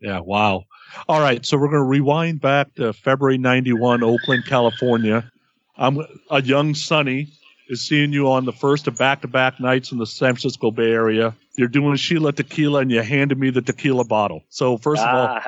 [0.00, 0.64] Yeah, wow.
[1.08, 5.30] All right, so we're going to rewind back to February 91, Oakland, California.
[5.76, 5.98] I'm
[6.30, 7.28] a young Sonny
[7.68, 11.36] is seeing you on the first of back-to-back nights in the San Francisco Bay Area.
[11.60, 14.44] You're doing Sheila Tequila and you handed me the tequila bottle.
[14.48, 15.38] So first of all,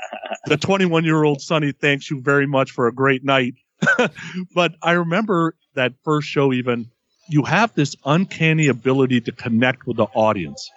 [0.44, 3.54] the 21 year old Sonny thanks you very much for a great night.
[4.54, 6.90] but I remember that first show even
[7.30, 10.70] you have this uncanny ability to connect with the audience.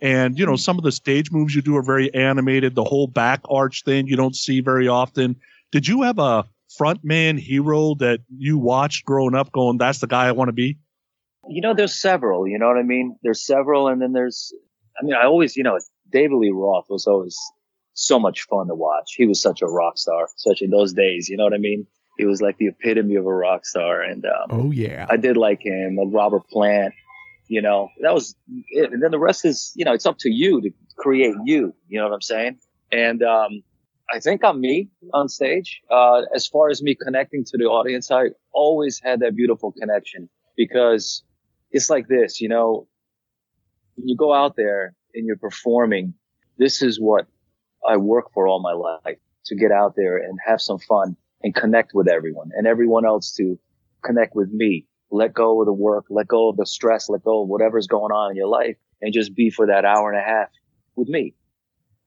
[0.00, 2.76] And, you know, some of the stage moves you do are very animated.
[2.76, 5.34] The whole back arch thing you don't see very often.
[5.72, 6.44] Did you have a
[6.78, 10.78] frontman hero that you watched growing up going, that's the guy I want to be?
[11.48, 13.16] You know, there's several, you know what I mean?
[13.22, 13.88] There's several.
[13.88, 14.52] And then there's,
[15.00, 15.78] I mean, I always, you know,
[16.10, 17.36] David Lee Roth was always
[17.94, 19.14] so much fun to watch.
[19.16, 21.86] He was such a rock star, especially in those days, you know what I mean?
[22.18, 24.02] He was like the epitome of a rock star.
[24.02, 25.06] And, um, Oh yeah.
[25.08, 26.94] I did like him, Robert Plant,
[27.48, 28.34] you know, that was
[28.70, 28.92] it.
[28.92, 31.98] And then the rest is, you know, it's up to you to create you, you
[31.98, 32.58] know what I'm saying?
[32.92, 33.62] And, um,
[34.12, 35.80] I think I'm me on stage.
[35.90, 40.28] Uh, as far as me connecting to the audience, I always had that beautiful connection
[40.56, 41.24] because
[41.76, 42.88] it's like this, you know,
[43.96, 46.14] when you go out there and you're performing,
[46.56, 47.26] this is what
[47.86, 51.54] I work for all my life to get out there and have some fun and
[51.54, 53.58] connect with everyone and everyone else to
[54.02, 54.86] connect with me.
[55.10, 58.10] Let go of the work, let go of the stress, let go of whatever's going
[58.10, 60.48] on in your life and just be for that hour and a half
[60.96, 61.34] with me.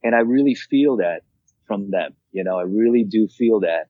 [0.03, 1.21] And I really feel that
[1.67, 2.15] from them.
[2.31, 3.89] You know, I really do feel that.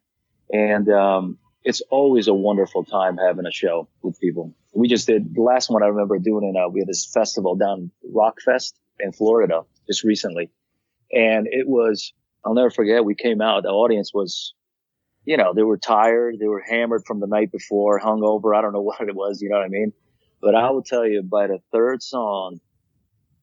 [0.52, 4.54] And, um, it's always a wonderful time having a show with people.
[4.74, 6.58] We just did the last one I remember doing it.
[6.58, 10.50] Uh, we had this festival down Rock Fest in Florida just recently.
[11.12, 12.14] And it was,
[12.46, 13.04] I'll never forget.
[13.04, 13.64] We came out.
[13.64, 14.54] The audience was,
[15.26, 16.38] you know, they were tired.
[16.40, 18.56] They were hammered from the night before, hungover.
[18.56, 19.42] I don't know what it was.
[19.42, 19.92] You know what I mean?
[20.42, 22.60] But I will tell you by the third song,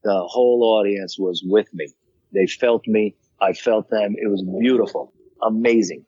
[0.03, 1.89] the whole audience was with me.
[2.33, 3.15] They felt me.
[3.39, 4.15] I felt them.
[4.17, 5.13] It was beautiful,
[5.43, 6.05] amazing.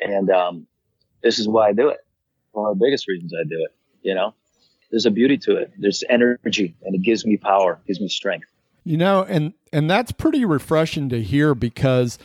[0.00, 0.66] And, um,
[1.22, 1.98] this is why I do it.
[2.52, 4.34] One of the biggest reasons I do it, you know,
[4.90, 5.72] there's a beauty to it.
[5.78, 8.48] There's energy and it gives me power, gives me strength.
[8.84, 12.18] You know, and and that's pretty refreshing to hear because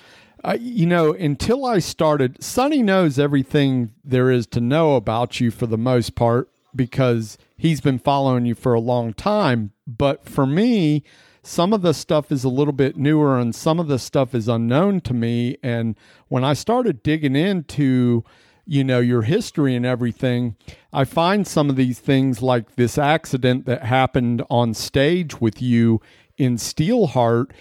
[0.46, 5.52] uh, you know, until I started, Sonny knows everything there is to know about you
[5.52, 9.72] for the most part because he's been following you for a long time.
[9.88, 11.04] But for me,
[11.44, 14.50] some of the stuff is a little bit newer and some of the stuff is
[14.50, 15.58] unknown to me.
[15.64, 18.26] And when I started digging into,
[18.66, 20.56] you know, your history and everything,
[20.92, 26.02] I find some of these things like this accident that happened on stage with you
[26.38, 27.52] in Steelheart.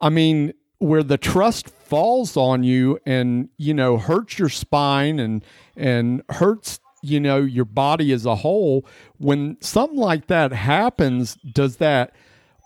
[0.00, 5.44] I mean, where the trust falls on you and you know hurts your spine and
[5.76, 8.84] and hurts you know your body as a whole
[9.16, 12.14] when something like that happens does that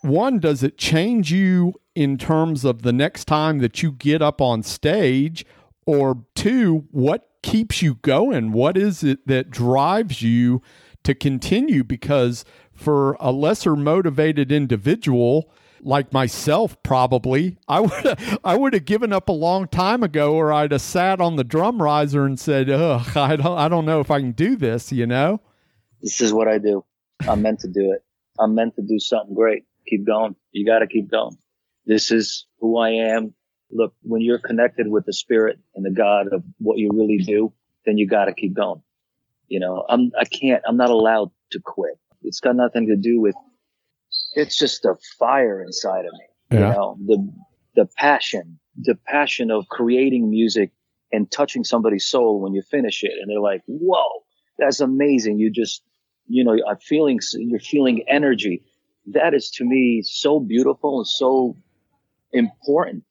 [0.03, 4.41] one does it change you in terms of the next time that you get up
[4.41, 5.47] on stage
[5.87, 10.63] or two what keeps you going what is it that drives you
[11.05, 18.73] to continue because for a lesser motivated individual like myself probably i would i would
[18.73, 22.25] have given up a long time ago or i'd have sat on the drum riser
[22.25, 25.41] and said ugh i don't i don't know if i can do this you know
[26.03, 26.85] This is what I do.
[27.29, 28.03] I'm meant to do it.
[28.41, 29.65] I'm meant to do something great.
[29.87, 30.35] Keep going.
[30.51, 31.37] You got to keep going.
[31.87, 33.35] This is who I am.
[33.73, 37.53] Look, when you're connected with the spirit and the God of what you really do,
[37.87, 38.83] then you got to keep going.
[39.49, 41.99] You know, I'm, I can't, I'm not allowed to quit.
[42.23, 43.35] It's got nothing to do with,
[44.35, 46.59] it's just a fire inside of me.
[46.59, 46.69] Yeah.
[46.69, 47.33] You know, the,
[47.75, 50.71] the passion, the passion of creating music
[51.11, 53.13] and touching somebody's soul when you finish it.
[53.21, 54.23] And they're like, whoa,
[54.59, 55.39] that's amazing.
[55.39, 55.83] You just,
[56.27, 58.63] you know, I'm feeling, you're feeling energy.
[59.07, 61.57] That is to me so beautiful and so
[62.33, 63.05] important,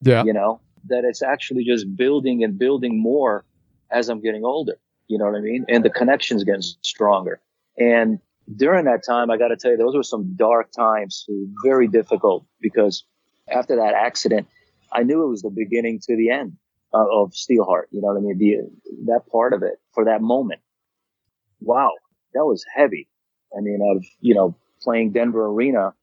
[0.00, 3.44] yeah you know, that it's actually just building and building more
[3.90, 4.78] as I'm getting older.
[5.06, 5.64] You know what I mean?
[5.68, 7.40] And the connections getting stronger.
[7.78, 8.18] And
[8.56, 11.26] during that time, I got to tell you, those were some dark times,
[11.64, 13.04] very difficult because
[13.50, 14.46] after that accident,
[14.92, 16.56] I knew it was the beginning to the end
[16.92, 17.84] uh, of Steelheart.
[17.90, 18.38] You know what I mean?
[18.38, 20.60] The, that part of it for that moment.
[21.60, 21.92] Wow.
[22.34, 23.08] That was heavy.
[23.56, 25.94] I mean, of, you know, playing Denver Arena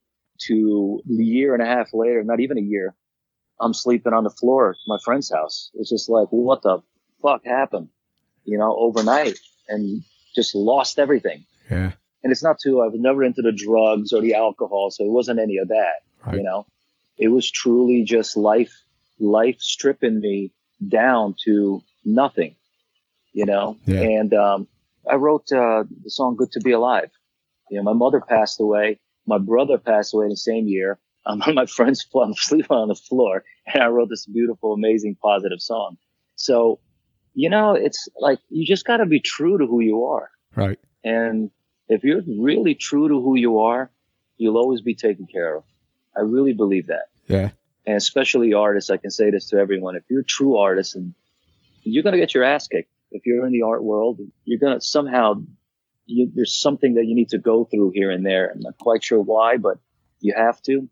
[0.47, 2.95] to a year and a half later, not even a year,
[3.59, 5.71] I'm sleeping on the floor at my friend's house.
[5.75, 6.79] It's just like, what the
[7.21, 7.89] fuck happened?
[8.43, 9.37] You know, overnight
[9.69, 10.03] and
[10.35, 11.45] just lost everything.
[11.71, 11.93] yeah
[12.23, 14.91] And it's not too, I was never into the drugs or the alcohol.
[14.91, 16.37] So it wasn't any of that, Right.
[16.37, 16.65] you know,
[17.17, 18.73] it was truly just life,
[19.19, 20.51] life stripping me
[20.87, 22.55] down to nothing,
[23.33, 24.01] you know, Yeah.
[24.01, 24.67] and, um,
[25.09, 27.11] I wrote, uh, the song Good to Be Alive.
[27.69, 28.99] You know, my mother passed away.
[29.27, 30.99] My brother passed away the same year.
[31.25, 35.61] Um, my friend's I'm sleeping on the floor and I wrote this beautiful, amazing, positive
[35.61, 35.97] song.
[36.35, 36.79] So,
[37.33, 40.29] you know, it's like, you just got to be true to who you are.
[40.55, 41.51] right And
[41.87, 43.91] if you're really true to who you are,
[44.37, 45.63] you'll always be taken care of.
[46.15, 47.07] I really believe that.
[47.27, 47.49] yeah
[47.85, 49.95] And especially artists, I can say this to everyone.
[49.95, 51.13] If you're a true artist and
[51.83, 52.91] you're going to get your ass kicked.
[53.11, 55.35] If you're in the art world, you're going to somehow
[56.05, 58.51] you, there's something that you need to go through here and there.
[58.51, 59.77] I'm not quite sure why, but
[60.19, 60.89] you have to.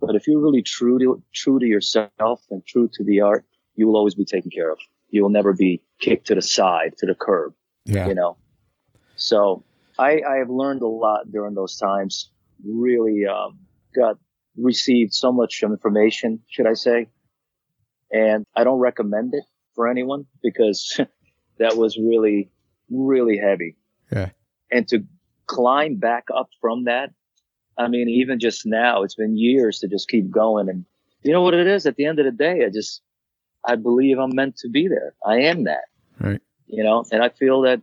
[0.00, 3.44] But if you're really true to true to yourself and true to the art,
[3.74, 4.78] you will always be taken care of.
[5.10, 7.54] You will never be kicked to the side, to the curb.
[7.84, 8.08] Yeah.
[8.08, 8.36] You know.
[9.16, 9.64] So
[9.98, 12.30] I, I have learned a lot during those times.
[12.64, 13.58] Really um,
[13.94, 14.18] got
[14.56, 17.08] received so much information, should I say?
[18.10, 19.44] And I don't recommend it
[19.74, 21.00] for anyone because
[21.58, 22.50] that was really,
[22.90, 23.76] really heavy.
[24.12, 24.30] Yeah.
[24.70, 25.04] And to
[25.46, 27.10] climb back up from that,
[27.78, 30.68] I mean, even just now, it's been years to just keep going.
[30.68, 30.84] And
[31.22, 31.86] you know what it is?
[31.86, 33.02] At the end of the day, I just,
[33.64, 35.14] I believe I'm meant to be there.
[35.24, 35.84] I am that.
[36.20, 36.40] Right.
[36.66, 37.82] You know, and I feel that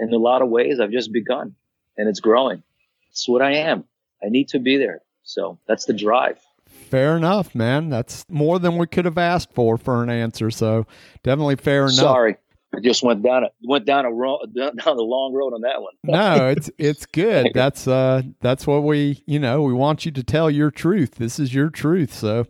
[0.00, 1.54] in a lot of ways, I've just begun
[1.96, 2.62] and it's growing.
[3.10, 3.84] It's what I am.
[4.22, 5.02] I need to be there.
[5.22, 6.38] So that's the drive.
[6.66, 7.90] Fair enough, man.
[7.90, 10.50] That's more than we could have asked for for an answer.
[10.50, 10.86] So
[11.22, 11.94] definitely fair enough.
[11.94, 12.36] Sorry,
[12.74, 14.10] I just went down a went down a
[14.54, 15.94] down the long road on that one.
[16.04, 17.48] no, it's it's good.
[17.54, 21.16] That's uh that's what we you know we want you to tell your truth.
[21.16, 22.12] This is your truth.
[22.12, 22.46] So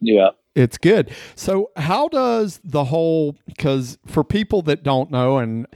[0.00, 1.10] yeah, it's good.
[1.34, 5.66] So how does the whole because for people that don't know and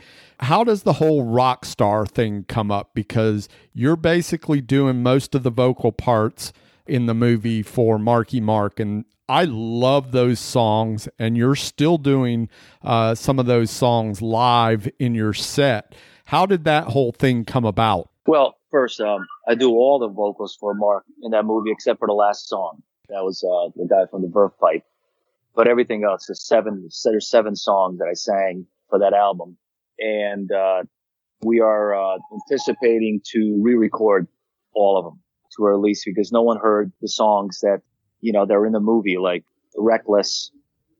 [0.40, 2.90] how does the whole rock star thing come up?
[2.94, 6.52] Because you're basically doing most of the vocal parts
[6.86, 8.80] in the movie for Marky Mark.
[8.80, 12.50] And I love those songs, and you're still doing
[12.82, 15.94] uh, some of those songs live in your set.
[16.26, 18.10] How did that whole thing come about?
[18.26, 22.08] Well, first, um, I do all the vocals for Mark in that movie except for
[22.08, 22.82] the last song.
[23.08, 24.84] That was uh, the guy from the Verve Pipe.
[25.54, 29.56] But everything else, there's seven, there's seven songs that I sang for that album
[29.98, 30.82] and uh,
[31.42, 34.28] we are uh, anticipating to re-record
[34.74, 35.20] all of them
[35.56, 37.82] to release because no one heard the songs that
[38.22, 39.44] you know they're in the movie like
[39.76, 40.50] Reckless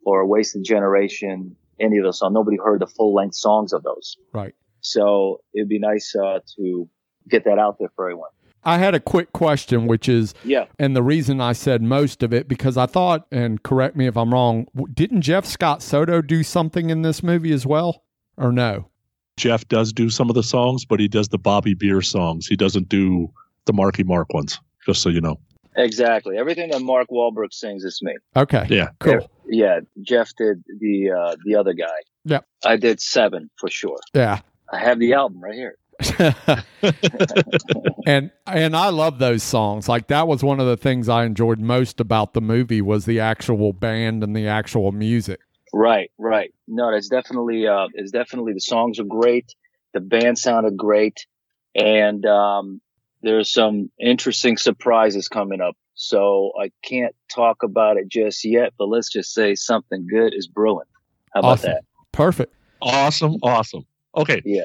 [0.04, 2.34] or Wasted Generation, any of those songs.
[2.34, 4.16] Nobody heard the full length songs of those.
[4.34, 4.54] Right.
[4.80, 6.88] So it'd be nice uh, to
[7.28, 8.30] get that out there for everyone.
[8.64, 12.32] I had a quick question, which is, yeah, and the reason I said most of
[12.32, 16.44] it because I thought, and correct me if I'm wrong, didn't Jeff Scott Soto do
[16.44, 18.04] something in this movie as well,
[18.36, 18.88] or no?
[19.36, 22.46] Jeff does do some of the songs, but he does the Bobby Beer songs.
[22.46, 23.32] He doesn't do
[23.64, 25.40] the Marky Mark ones, just so you know.
[25.76, 26.36] Exactly.
[26.36, 28.14] Everything that Mark Wahlberg sings is me.
[28.36, 28.66] Okay.
[28.68, 28.88] Yeah.
[28.98, 29.30] Cool.
[29.48, 29.80] Yeah.
[30.02, 31.86] Jeff did the uh, the other guy.
[32.24, 32.40] Yeah.
[32.64, 33.98] I did seven for sure.
[34.14, 34.40] Yeah.
[34.72, 35.76] I have the album right here.
[38.06, 39.88] and and I love those songs.
[39.88, 43.20] Like that was one of the things I enjoyed most about the movie was the
[43.20, 45.40] actual band and the actual music.
[45.72, 46.52] Right, right.
[46.68, 49.54] No, that's definitely uh it's definitely the songs are great.
[49.94, 51.26] The band sounded great.
[51.74, 52.80] And um
[53.22, 55.76] there's some interesting surprises coming up.
[55.94, 60.48] So I can't talk about it just yet, but let's just say something good is
[60.48, 60.86] brewing.
[61.32, 61.70] How about awesome.
[61.72, 61.84] that?
[62.12, 62.54] Perfect.
[62.80, 63.36] Awesome.
[63.42, 63.84] Awesome.
[64.16, 64.42] Okay.
[64.44, 64.62] Yeah.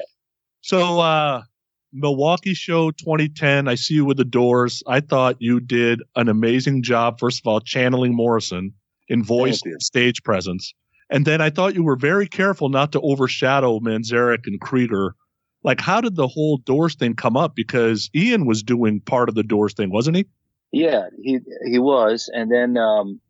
[0.60, 1.42] So uh
[1.92, 4.82] Milwaukee show 2010, I see you with the doors.
[4.86, 8.74] I thought you did an amazing job, first of all, channeling Morrison
[9.08, 10.74] in voice and stage presence.
[11.10, 15.14] And then I thought you were very careful not to overshadow Manzarek and Krieger.
[15.64, 17.54] Like, how did the whole Doors thing come up?
[17.54, 20.26] Because Ian was doing part of the Doors thing, wasn't he?
[20.70, 22.30] Yeah, he he was.
[22.32, 23.20] And then um,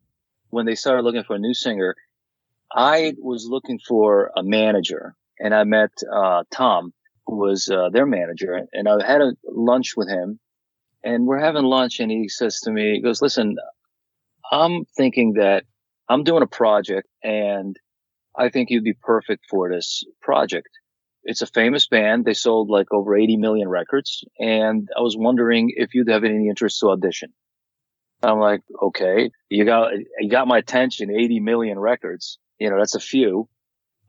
[0.51, 1.95] when they started looking for a new singer,
[2.73, 6.93] I was looking for a manager, and I met uh, Tom,
[7.27, 10.39] who was uh, their manager, and I had a lunch with him.
[11.05, 13.57] And we're having lunch, and he says to me, he goes, "Listen,
[14.51, 15.65] I'm thinking that
[16.09, 17.77] I'm doing a project and
[18.37, 20.69] I think you'd be perfect for this project.
[21.29, 22.25] It's a famous band.
[22.25, 24.25] They sold like over 80 million records.
[24.39, 27.35] And I was wondering if you'd have any interest to audition.
[28.23, 32.39] I'm like, okay, you got, you got my attention, 80 million records.
[32.59, 33.47] You know, that's a few.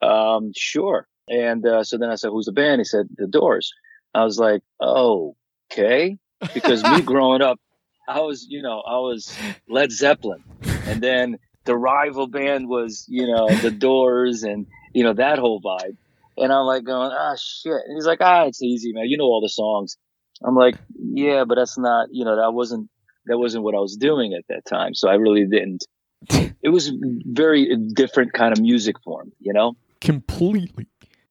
[0.01, 1.09] Um, sure.
[1.28, 2.80] And, uh, so then I said, who's the band?
[2.80, 3.74] He said, the doors.
[4.15, 5.36] I was like, oh,
[5.70, 6.17] okay.
[6.53, 7.59] Because me growing up,
[8.07, 9.36] I was, you know, I was
[9.67, 10.41] Led Zeppelin.
[10.86, 15.61] And then the rival band was, you know, the Doors and, you know, that whole
[15.61, 15.97] vibe.
[16.42, 17.74] And I'm like going, ah, shit.
[17.74, 19.06] And he's like, ah, it's easy, man.
[19.08, 19.98] You know all the songs.
[20.44, 22.90] I'm like, yeah, but that's not, you know, that wasn't,
[23.26, 24.94] that wasn't what I was doing at that time.
[24.94, 25.86] So I really didn't.
[26.62, 26.92] It was
[27.26, 29.78] very different kind of music form, you know?
[30.02, 30.88] Completely.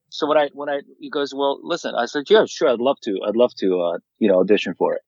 [0.09, 2.71] So when I, when I, he goes, well, listen, I said, yeah, sure.
[2.71, 3.21] I'd love to.
[3.29, 5.03] I'd love to, uh, you know, audition for it.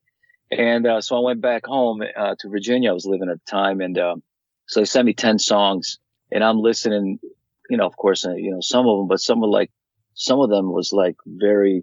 [0.50, 2.90] And, uh, so I went back home, uh, to Virginia.
[2.90, 4.22] I was living at the time and, um,
[4.66, 5.98] so they sent me 10 songs
[6.30, 7.18] and I'm listening,
[7.70, 9.70] you know, of course, uh, you know, some of them, but some were like,
[10.20, 11.82] some of them was like very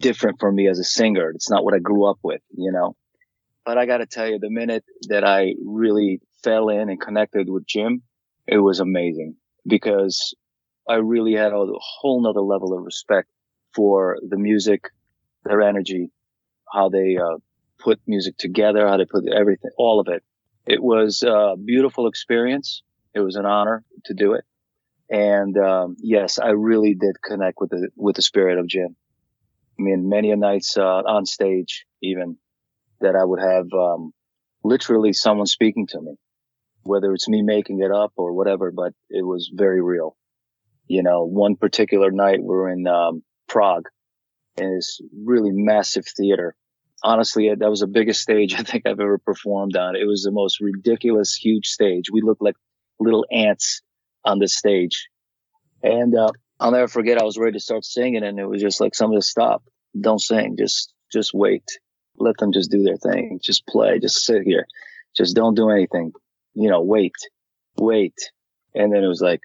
[0.00, 1.30] different for me as a singer.
[1.30, 2.96] It's not what I grew up with, you know,
[3.64, 7.48] but I got to tell you, the minute that I really fell in and connected
[7.48, 8.02] with Jim,
[8.48, 10.34] it was amazing because
[10.88, 13.28] I really had a whole nother level of respect
[13.72, 14.86] for the music,
[15.44, 16.10] their energy,
[16.72, 17.36] how they uh,
[17.78, 20.24] put music together, how they put everything, all of it.
[20.66, 22.82] It was a beautiful experience.
[23.14, 24.44] It was an honor to do it.
[25.12, 28.96] And um, yes, I really did connect with the with the spirit of Jim.
[29.78, 32.38] I mean, many a nights uh, on stage, even
[33.02, 34.12] that I would have um,
[34.64, 36.14] literally someone speaking to me,
[36.82, 40.16] whether it's me making it up or whatever, but it was very real.
[40.88, 43.88] You know, one particular night we were in um, Prague
[44.56, 46.54] in this really massive theater.
[47.04, 49.94] Honestly, that was the biggest stage I think I've ever performed on.
[49.94, 52.06] It was the most ridiculous, huge stage.
[52.10, 52.56] We looked like
[52.98, 53.82] little ants
[54.24, 55.08] on the stage.
[55.82, 58.80] And uh, I'll never forget, I was ready to start singing, and it was just
[58.80, 59.62] like, somebody stop.
[60.00, 60.56] Don't sing.
[60.58, 61.64] Just, just wait.
[62.18, 63.40] Let them just do their thing.
[63.42, 63.98] Just play.
[63.98, 64.66] Just sit here.
[65.16, 66.12] Just don't do anything.
[66.54, 67.14] You know, wait,
[67.78, 68.14] wait.
[68.74, 69.40] And then it was like,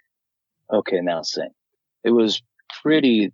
[0.73, 1.49] okay, now sing.
[2.03, 2.41] It was
[2.84, 3.34] pretty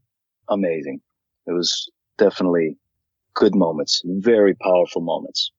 [0.49, 1.01] amazing.
[1.47, 2.77] It was definitely
[3.35, 5.52] good moments, very powerful moments.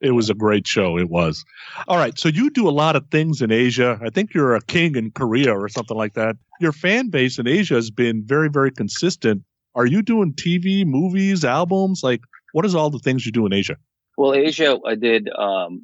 [0.00, 0.96] It was a great show.
[0.96, 1.44] It was.
[1.88, 2.16] All right.
[2.18, 3.98] So you do a lot of things in Asia.
[4.02, 6.36] I think you're a king in Korea or something like that.
[6.60, 9.42] Your fan base in Asia has been very, very consistent.
[9.74, 12.02] Are you doing TV, movies, albums?
[12.02, 12.20] Like,
[12.52, 13.76] what is all the things you do in Asia?
[14.16, 15.82] Well, Asia, I did, um,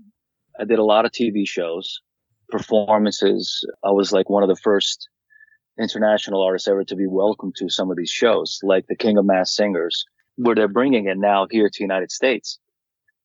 [0.59, 2.01] I did a lot of TV shows,
[2.49, 3.65] performances.
[3.85, 5.09] I was like one of the first
[5.79, 9.25] international artists ever to be welcomed to some of these shows, like the King of
[9.25, 10.05] Mask Singers,
[10.37, 12.59] where they're bringing it now here to the United States.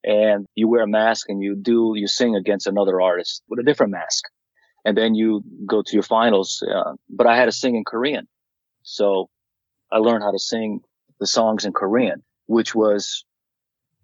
[0.04, 3.64] And you wear a mask and you do, you sing against another artist with a
[3.64, 4.26] different mask.
[4.86, 6.64] And then you go to your finals.
[6.64, 8.28] Uh, but I had to sing in Korean.
[8.84, 9.30] So
[9.92, 10.82] I learned how to sing
[11.20, 13.26] the songs in Korean, which was,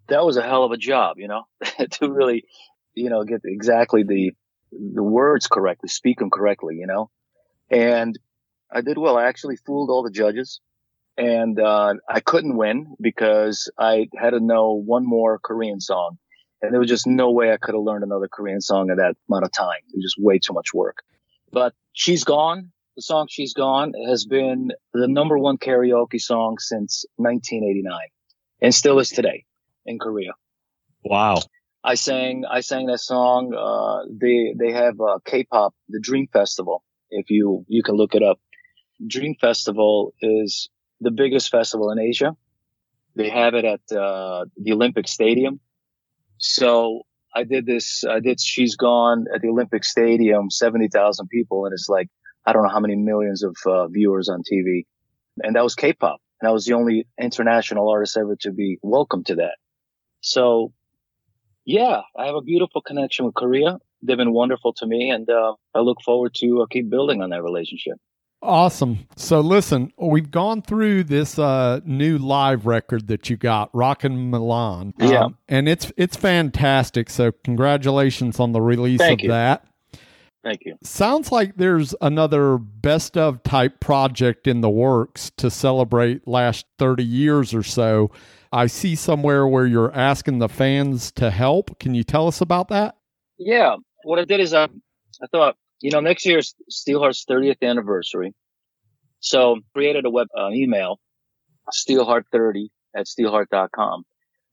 [0.10, 1.44] that was a hell of a job, you know,
[1.92, 2.44] to really,
[2.94, 4.34] you know, get exactly the,
[4.72, 7.10] the words correctly, speak them correctly, you know,
[7.72, 8.20] and
[8.72, 9.18] I did well.
[9.18, 10.60] I actually fooled all the judges
[11.18, 16.18] and, uh, I couldn't win because I had to know one more Korean song.
[16.62, 19.16] And there was just no way I could have learned another Korean song in that
[19.30, 19.80] amount of time.
[19.90, 21.04] It was just way too much work.
[21.52, 27.06] But She's Gone, the song She's Gone has been the number one karaoke song since
[27.18, 27.98] 1989
[28.62, 29.46] and still is today
[29.86, 30.32] in Korea.
[31.04, 31.42] Wow.
[31.84, 33.54] I sang, I sang that song.
[33.54, 36.84] Uh, they, they have a K-pop, the Dream Festival.
[37.12, 38.40] If you, you can look it up.
[39.06, 40.70] Dream Festival is
[41.02, 42.36] the biggest festival in Asia.
[43.16, 45.60] They have it at, uh, the Olympic Stadium.
[46.38, 51.66] So I did this, I did She's Gone at the Olympic Stadium, 70,000 people.
[51.66, 52.08] And it's like,
[52.46, 54.86] I don't know how many millions of uh, viewers on TV.
[55.44, 56.20] And that was K-pop.
[56.42, 59.56] And I was the only international artist ever to be welcome to that.
[60.22, 60.74] So
[61.66, 63.80] yeah, I have a beautiful connection with Korea.
[64.04, 67.32] They've been wonderful to me, and uh, I look forward to uh, keep building on
[67.32, 67.98] that relationship.
[68.46, 69.08] Awesome.
[69.16, 74.94] So listen, we've gone through this uh, new live record that you got, Rockin' Milan.
[75.00, 75.28] Um, Yeah.
[75.50, 77.10] and it's it's fantastic.
[77.10, 79.30] So congratulations on the release Thank of you.
[79.32, 79.66] that.
[80.44, 80.76] Thank you.
[80.84, 87.04] Sounds like there's another best of type project in the works to celebrate last 30
[87.04, 88.12] years or so.
[88.52, 91.80] I see somewhere where you're asking the fans to help.
[91.80, 92.96] Can you tell us about that?
[93.40, 98.34] Yeah, what I did is I, I thought, you know, next year's Steelheart's 30th anniversary.
[99.20, 101.00] So created a web, uh, email,
[101.74, 104.04] steelheart30 at steelheart.com.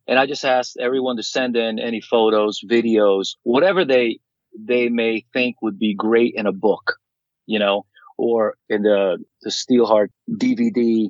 [0.07, 4.19] And I just asked everyone to send in any photos, videos, whatever they,
[4.59, 6.97] they may think would be great in a book,
[7.47, 7.87] you know,
[8.19, 11.09] or in the, the Steelheart DVD,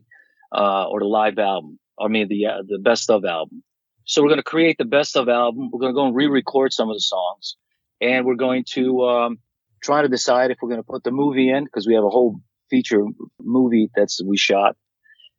[0.55, 1.79] uh, or the live album.
[1.99, 3.63] I mean, the, uh, the best of album.
[4.05, 5.71] So we're going to create the best of album.
[5.73, 7.57] We're going to go and re-record some of the songs
[8.01, 9.39] and we're going to, um,
[9.83, 12.11] try to decide if we're going to put the movie in because we have a
[12.11, 13.05] whole feature
[13.41, 14.77] movie that's we shot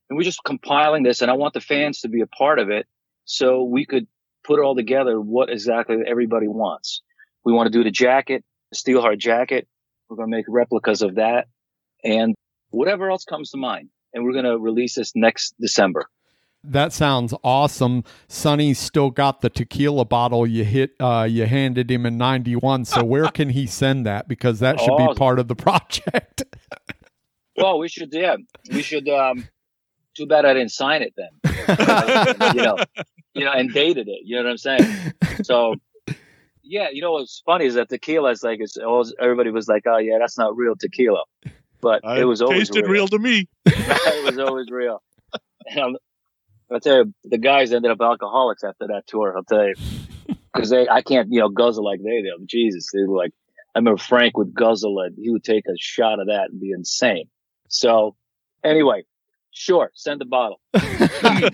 [0.09, 2.69] and we're just compiling this and I want the fans to be a part of
[2.69, 2.85] it
[3.25, 4.05] so we could
[4.45, 7.01] put all together what exactly everybody wants.
[7.45, 9.67] We want to do the jacket, the Steelheart jacket.
[10.09, 11.47] We're going to make replicas of that
[12.03, 12.35] and
[12.69, 13.89] whatever else comes to mind.
[14.13, 16.07] And we're going to release this next December.
[16.63, 18.03] That sounds awesome.
[18.29, 22.85] Sonny's still got the tequila bottle you hit uh you handed him in 91.
[22.85, 25.13] So where can he send that because that should be Oh.
[25.13, 26.43] part of the project.
[27.57, 28.37] Well, we should, yeah,
[28.71, 29.47] we should, um,
[30.15, 32.77] too bad I didn't sign it then, you know,
[33.35, 34.21] you know, and dated it.
[34.23, 35.13] You know what I'm saying?
[35.43, 35.75] So,
[36.63, 39.83] yeah, you know what's funny is that tequila is like it's always, everybody was like,
[39.85, 41.23] oh yeah, that's not real tequila,
[41.81, 43.47] but I it was always tasted real to me.
[43.65, 45.01] it was always real.
[45.67, 45.95] And I'm,
[46.71, 49.35] I'll tell you, the guys ended up alcoholics after that tour.
[49.35, 49.75] I'll tell you,
[50.53, 52.45] because they, I can't, you know, guzzle like they do.
[52.45, 53.31] Jesus, they were like,
[53.75, 55.13] I remember Frank would guzzle it.
[55.19, 57.25] He would take a shot of that and be insane.
[57.67, 58.15] So,
[58.63, 59.03] anyway,
[59.55, 60.59] Sure, send the bottle.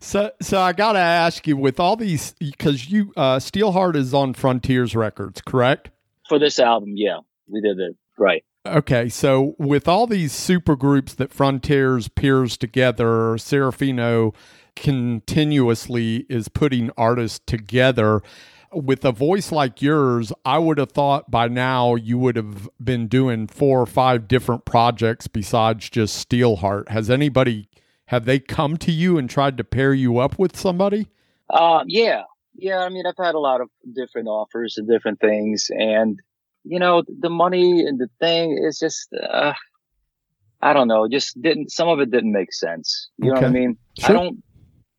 [0.00, 4.14] so, so I got to ask you, with all these, because you uh, Steelheart is
[4.14, 5.90] on Frontiers Records, correct?
[6.28, 7.18] For this album, yeah,
[7.48, 8.44] we did it right.
[8.66, 14.34] Okay, so with all these super groups that Frontiers peers together, Serafino
[14.74, 18.22] continuously is putting artists together.
[18.72, 23.06] With a voice like yours, I would have thought by now you would have been
[23.06, 26.88] doing four or five different projects besides just Steelheart.
[26.88, 27.68] Has anybody
[28.06, 31.08] have they come to you and tried to pair you up with somebody?
[31.48, 32.22] Uh, yeah,
[32.54, 32.78] yeah.
[32.78, 36.20] I mean, I've had a lot of different offers and different things, and
[36.68, 39.52] you know, the money and the thing is just, uh,
[40.60, 43.08] I don't know, just didn't, some of it didn't make sense.
[43.18, 43.40] You okay.
[43.40, 43.78] know what I mean?
[43.98, 44.10] Sure.
[44.10, 44.42] I don't,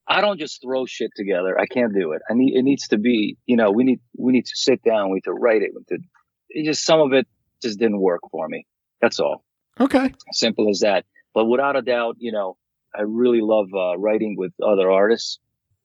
[0.08, 1.60] I don't just throw shit together.
[1.60, 2.22] I can't do it.
[2.30, 5.10] I need, it needs to be, you know, we need, we need to sit down.
[5.10, 5.72] We need to write it.
[5.90, 5.98] To,
[6.50, 7.28] it just, some of it
[7.62, 8.66] just didn't work for me.
[9.02, 9.44] That's all.
[9.80, 10.14] Okay.
[10.32, 11.06] Simple as that.
[11.34, 12.58] But without a doubt, you know,
[12.96, 15.40] I really love uh, writing with other artists.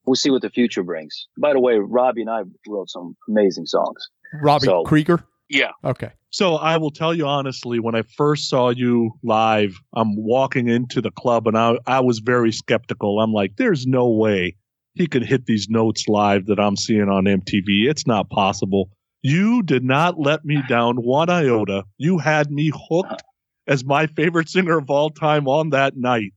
[0.06, 1.26] We'll see what the future brings.
[1.38, 4.08] By the way, Robbie and I wrote some amazing songs.
[4.40, 5.24] Robbie so, Krieger?
[5.52, 5.72] Yeah.
[5.84, 6.10] Okay.
[6.30, 11.02] So I will tell you honestly, when I first saw you live, I'm walking into
[11.02, 13.20] the club and I, I was very skeptical.
[13.20, 14.56] I'm like, there's no way
[14.94, 17.86] he could hit these notes live that I'm seeing on MTV.
[17.86, 18.88] It's not possible.
[19.20, 21.84] You did not let me down one iota.
[21.98, 23.22] You had me hooked
[23.66, 26.32] as my favorite singer of all time on that night.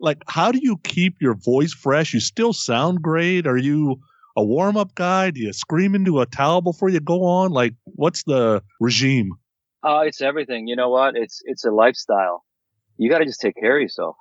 [0.00, 2.14] Like, how do you keep your voice fresh?
[2.14, 3.46] You still sound great.
[3.46, 4.00] Are you
[4.36, 5.30] a warm up guy?
[5.30, 7.52] Do you scream into a towel before you go on?
[7.52, 9.32] Like, what's the regime?
[9.82, 10.66] Uh, it's everything.
[10.66, 11.16] You know what?
[11.16, 12.44] It's, it's a lifestyle.
[12.96, 14.16] You got to just take care of yourself.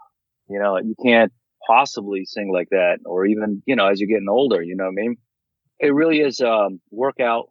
[0.49, 1.32] You know, you can't
[1.66, 4.91] possibly sing like that or even, you know, as you're getting older, you know what
[4.91, 5.18] I mean?
[5.80, 7.49] It really is, um, workout.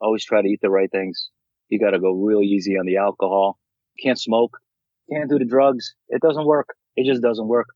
[0.00, 1.30] Always try to eat the right things.
[1.68, 3.58] You got to go real easy on the alcohol.
[4.02, 4.58] Can't smoke.
[5.10, 5.94] Can't do the drugs.
[6.08, 6.74] It doesn't work.
[6.96, 7.68] It just doesn't work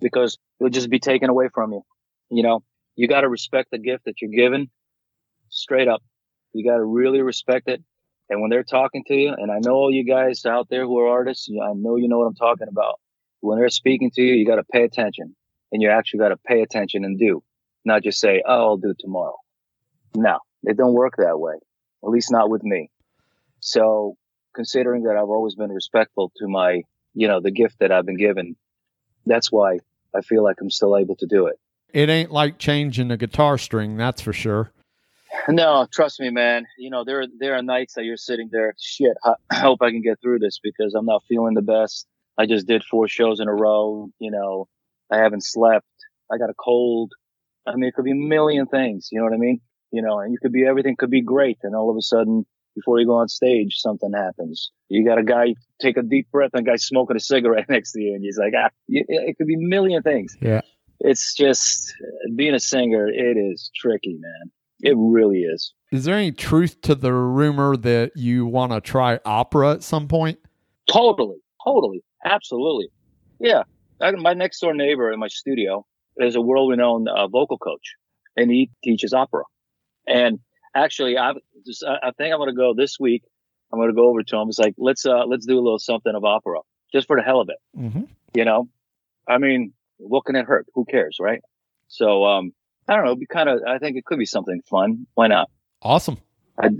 [0.00, 1.82] because it'll just be taken away from you.
[2.30, 2.62] You know,
[2.96, 4.70] you got to respect the gift that you're given
[5.48, 6.02] straight up.
[6.52, 7.82] You got to really respect it.
[8.28, 10.98] And when they're talking to you, and I know all you guys out there who
[11.00, 13.00] are artists, I know you know what I'm talking about.
[13.40, 15.34] When they're speaking to you, you got to pay attention
[15.70, 17.42] and you actually got to pay attention and do,
[17.84, 19.36] not just say, Oh, I'll do it tomorrow.
[20.14, 21.54] No, it don't work that way.
[22.04, 22.90] At least not with me.
[23.60, 24.16] So
[24.54, 26.82] considering that I've always been respectful to my,
[27.14, 28.56] you know, the gift that I've been given,
[29.26, 29.78] that's why
[30.14, 31.58] I feel like I'm still able to do it
[31.92, 34.72] it ain't like changing a guitar string, that's for sure.
[35.48, 36.66] No, trust me, man.
[36.78, 39.16] You know, there there are nights that you're sitting there, shit,
[39.50, 42.06] I hope I can get through this because I'm not feeling the best.
[42.38, 44.68] I just did four shows in a row, you know,
[45.10, 45.86] I haven't slept.
[46.30, 47.12] I got a cold.
[47.66, 49.60] I mean, it could be a million things, you know what I mean?
[49.90, 52.46] You know, and you could be everything could be great and all of a sudden
[52.74, 54.70] before you go on stage, something happens.
[54.88, 57.92] You got a guy take a deep breath and a guy smoking a cigarette next
[57.92, 60.36] to you and he's like, ah, it could be a million things.
[60.40, 60.62] Yeah
[61.02, 61.92] it's just
[62.34, 63.06] being a singer.
[63.08, 64.50] It is tricky, man.
[64.80, 65.72] It really is.
[65.92, 70.08] Is there any truth to the rumor that you want to try opera at some
[70.08, 70.38] point?
[70.90, 72.88] Totally, totally, absolutely.
[73.38, 73.62] Yeah,
[74.00, 75.84] I, my next door neighbor in my studio
[76.16, 77.94] is a world-renowned uh, vocal coach,
[78.36, 79.44] and he teaches opera.
[80.06, 80.40] And
[80.74, 81.32] actually, I
[81.64, 83.22] just I think I'm going to go this week.
[83.72, 84.48] I'm going to go over to him.
[84.48, 86.58] It's like let's uh let's do a little something of opera
[86.92, 87.56] just for the hell of it.
[87.78, 88.02] Mm-hmm.
[88.34, 88.68] You know,
[89.28, 89.72] I mean,
[90.08, 90.66] what can it hurt?
[90.74, 91.40] Who cares, right?
[91.88, 92.52] So, um,
[92.88, 93.14] I don't know.
[93.14, 93.60] Be kind of.
[93.66, 95.06] I think it could be something fun.
[95.14, 95.50] Why not?
[95.82, 96.18] Awesome.
[96.58, 96.70] I,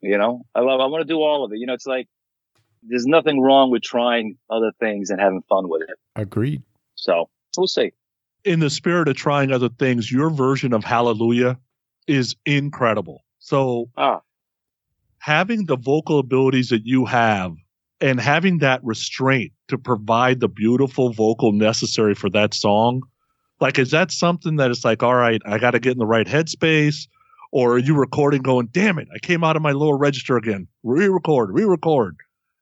[0.00, 0.80] you know, I love.
[0.80, 1.58] I want to do all of it.
[1.58, 2.08] You know, it's like
[2.82, 5.96] there's nothing wrong with trying other things and having fun with it.
[6.16, 6.62] Agreed.
[6.94, 7.92] So we'll see.
[8.44, 11.58] In the spirit of trying other things, your version of Hallelujah
[12.06, 13.24] is incredible.
[13.40, 14.20] So, ah.
[15.18, 17.54] having the vocal abilities that you have
[18.00, 23.02] and having that restraint to provide the beautiful vocal necessary for that song?
[23.60, 26.06] Like is that something that it's like all right i got to get in the
[26.06, 27.08] right headspace?
[27.50, 30.68] Or are you recording going damn it i came out of my lower register again.
[30.82, 32.16] Re-record re-record.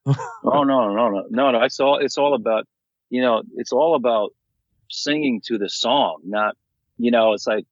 [0.43, 1.25] Oh no no no.
[1.29, 2.65] No no it's all it's all about
[3.09, 4.33] you know it's all about
[4.89, 6.55] singing to the song not
[6.97, 7.65] you know it's like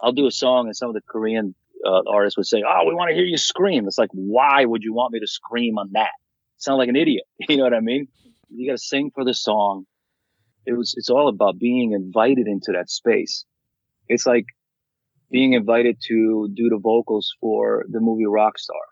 [0.00, 1.54] i'll do a song and some of the korean
[1.84, 3.86] uh, artists would say oh we want to hear you scream.
[3.86, 6.10] It's like why would you want me to scream on that?
[6.58, 7.24] Sound like an idiot.
[7.48, 8.08] You know what I mean?
[8.48, 9.86] You got to sing for the song.
[10.66, 13.44] It was, it's all about being invited into that space.
[14.08, 14.46] It's like
[15.30, 18.86] being invited to do the vocals for the movie Rockstar,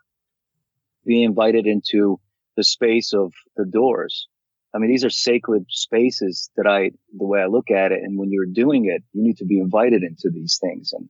[1.05, 2.19] being invited into
[2.57, 4.27] the space of the doors.
[4.73, 7.99] I mean, these are sacred spaces that I, the way I look at it.
[8.03, 11.09] And when you're doing it, you need to be invited into these things and,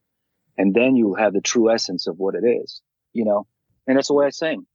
[0.58, 2.82] and then you'll have the true essence of what it is,
[3.12, 3.48] you know,
[3.88, 4.66] and that's the way I sing.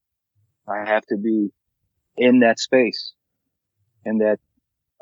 [0.69, 1.51] I have to be
[2.17, 3.15] in that space
[4.05, 4.39] and that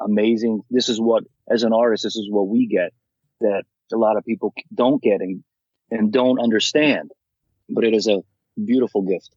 [0.01, 0.63] amazing.
[0.71, 2.93] This is what, as an artist, this is what we get
[3.41, 5.43] that a lot of people don't get and,
[5.91, 7.11] and don't understand.
[7.69, 8.23] But it is a
[8.63, 9.31] beautiful gift.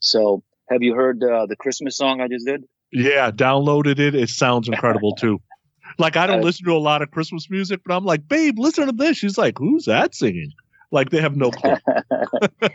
[0.00, 2.64] So, have you heard uh, the Christmas song I just did?
[2.92, 4.14] Yeah, downloaded it.
[4.14, 5.40] It sounds incredible too.
[5.98, 8.86] Like I don't listen to a lot of Christmas music, but I'm like, babe, listen
[8.86, 9.18] to this.
[9.18, 10.52] She's like, who's that singing?
[10.92, 11.74] Like they have no clue.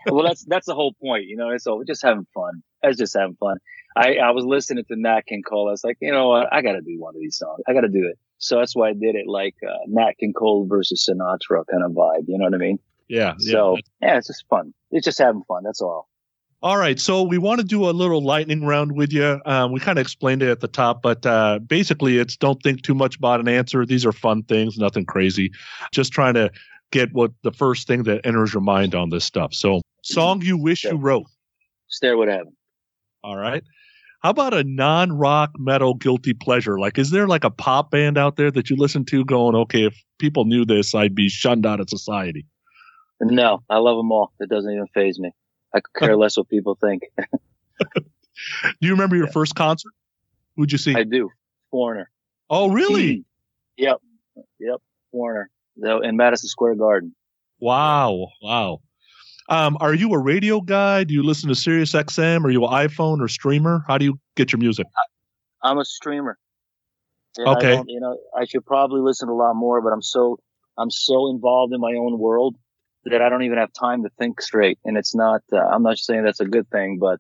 [0.08, 1.50] well, that's that's the whole point, you know.
[1.50, 2.64] It's so we're just having fun.
[2.84, 3.58] I was just having fun.
[3.96, 5.70] I, I was listening to Nat King Cole.
[5.70, 6.54] I was like, you know what?
[6.54, 7.62] I got to do one of these songs.
[7.68, 8.20] I got to do it.
[8.38, 11.92] So that's why I did it like uh, Nat King Cole versus Sinatra kind of
[11.92, 12.26] vibe.
[12.28, 12.80] You know what I mean?
[13.08, 13.34] Yeah.
[13.40, 13.54] yeah.
[13.54, 14.74] So yeah, it's just fun.
[14.92, 15.64] It's just having fun.
[15.64, 16.08] That's all.
[16.64, 19.40] All right, so we want to do a little lightning round with you.
[19.46, 22.82] Um, we kind of explained it at the top, but uh, basically, it's don't think
[22.82, 23.86] too much about an answer.
[23.86, 25.52] These are fun things, nothing crazy.
[25.92, 26.50] Just trying to
[26.92, 29.54] get what the first thing that enters your mind on this stuff.
[29.54, 31.26] So, song you wish you wrote.
[31.88, 32.54] Stairway to Heaven.
[33.24, 33.64] All right.
[34.22, 36.80] How about a non-rock metal guilty pleasure?
[36.80, 39.86] Like, is there like a pop band out there that you listen to, going, okay,
[39.86, 42.46] if people knew this, I'd be shunned out of society.
[43.22, 44.32] No, I love them all.
[44.40, 45.32] It doesn't even phase me.
[45.74, 47.04] I could care less what people think.
[47.96, 48.04] Do
[48.82, 49.32] you remember your Yeah.
[49.34, 49.94] first concert?
[50.56, 50.96] Who'd you see?
[50.96, 51.30] I do.
[51.72, 52.10] Foreigner.
[52.50, 53.24] oh, really?
[53.78, 53.98] Yep.
[54.60, 54.78] Yep.
[55.12, 55.50] Foreigner.
[55.82, 57.16] Though in Madison Square Garden.
[57.60, 58.82] Wow, wow.
[59.50, 61.04] Um, are you a radio guy?
[61.04, 62.44] Do you listen to Sirius XM?
[62.44, 63.84] Are you an iPhone or streamer?
[63.88, 64.88] How do you get your music?
[65.64, 66.38] I'm a streamer.
[67.38, 67.84] And Okay.
[67.88, 70.40] you know, I should probably listen a lot more, but I'm so
[70.78, 72.56] I'm so involved in my own world
[73.06, 74.80] that I don't even have time to think straight.
[74.84, 75.42] And it's not.
[75.52, 77.20] Uh, I'm not saying that's a good thing, but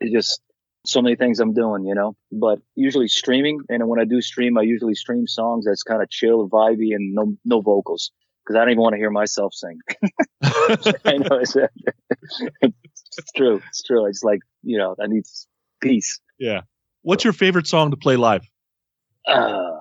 [0.00, 0.40] it just
[0.84, 2.16] so many things I'm doing, you know.
[2.30, 6.10] But usually streaming, and when I do stream, I usually stream songs that's kind of
[6.10, 8.10] chill, vibey, and no no vocals
[8.44, 9.78] because I don't even want to hear myself sing.
[10.42, 11.56] I know it's,
[12.62, 13.62] it's true.
[13.68, 14.06] It's true.
[14.06, 15.24] It's like you know, I need
[15.80, 16.20] peace.
[16.38, 16.62] Yeah.
[17.02, 18.42] What's your favorite song to play live?
[19.26, 19.78] Uh,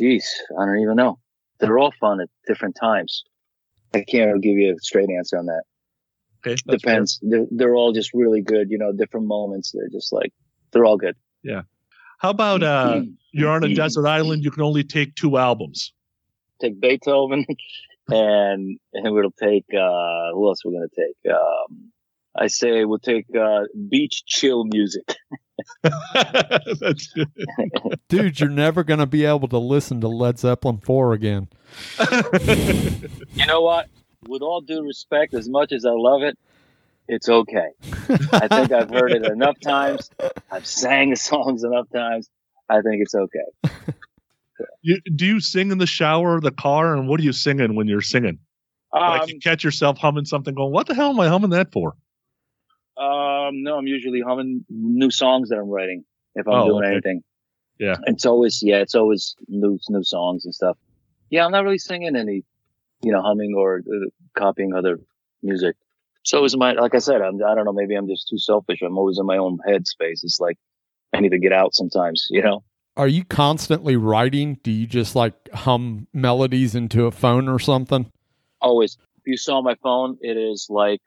[0.00, 0.24] jeez,
[0.58, 1.18] I don't even know.
[1.60, 3.24] They're all fun at different times.
[3.94, 5.62] I can't give you a straight answer on that.
[6.46, 6.56] Okay.
[6.68, 7.18] Depends.
[7.22, 8.70] They're, they're all just really good.
[8.70, 9.72] You know, different moments.
[9.72, 10.32] They're just like,
[10.72, 11.16] they're all good.
[11.42, 11.62] Yeah.
[12.18, 13.74] How about uh, you're on a Mm-hmm.
[13.74, 14.44] desert island?
[14.44, 15.92] You can only take two albums.
[16.60, 17.44] Take Beethoven
[18.08, 21.32] and, and we'll take, uh, who else we're going to take?
[21.34, 21.90] Um,
[22.36, 25.04] I say we'll take, uh, beach chill music.
[25.82, 27.28] That's good.
[28.08, 31.48] Dude, you're never going to be able to listen to Led Zeppelin 4 again.
[33.34, 33.88] You know what?
[34.28, 36.38] With all due respect, as much as I love it,
[37.08, 37.68] it's okay.
[38.32, 40.10] I think I've heard it enough times.
[40.50, 42.28] I've sang the songs enough times.
[42.68, 43.70] I think it's okay.
[44.82, 46.94] You, do you sing in the shower or the car?
[46.94, 48.38] And what are you singing when you're singing?
[48.92, 51.72] like Um, you catch yourself humming something, going, "What the hell am I humming that
[51.72, 51.96] for?"
[52.96, 56.04] um, no, I'm usually humming new songs that I'm writing
[56.34, 56.92] if I'm Oh, doing okay.
[56.92, 57.22] anything.
[57.78, 57.96] Yeah.
[58.06, 60.76] It's always, yeah, it's always new, new songs and stuff.
[61.30, 62.44] Yeah, I'm not really singing any,
[63.04, 64.98] you know, humming or uh, copying other
[65.42, 65.76] music.
[66.22, 68.80] So is my, like I said, I'm, I don't know, maybe I'm just too selfish.
[68.82, 70.24] I'm always in my own head space.
[70.24, 70.56] It's like,
[71.12, 72.64] I need to get out sometimes, you know?
[72.96, 74.58] Are you constantly writing?
[74.62, 78.10] Do you just like hum melodies into a phone or something?
[78.64, 81.00] always if you saw my phone it is like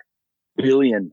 [0.55, 1.11] billion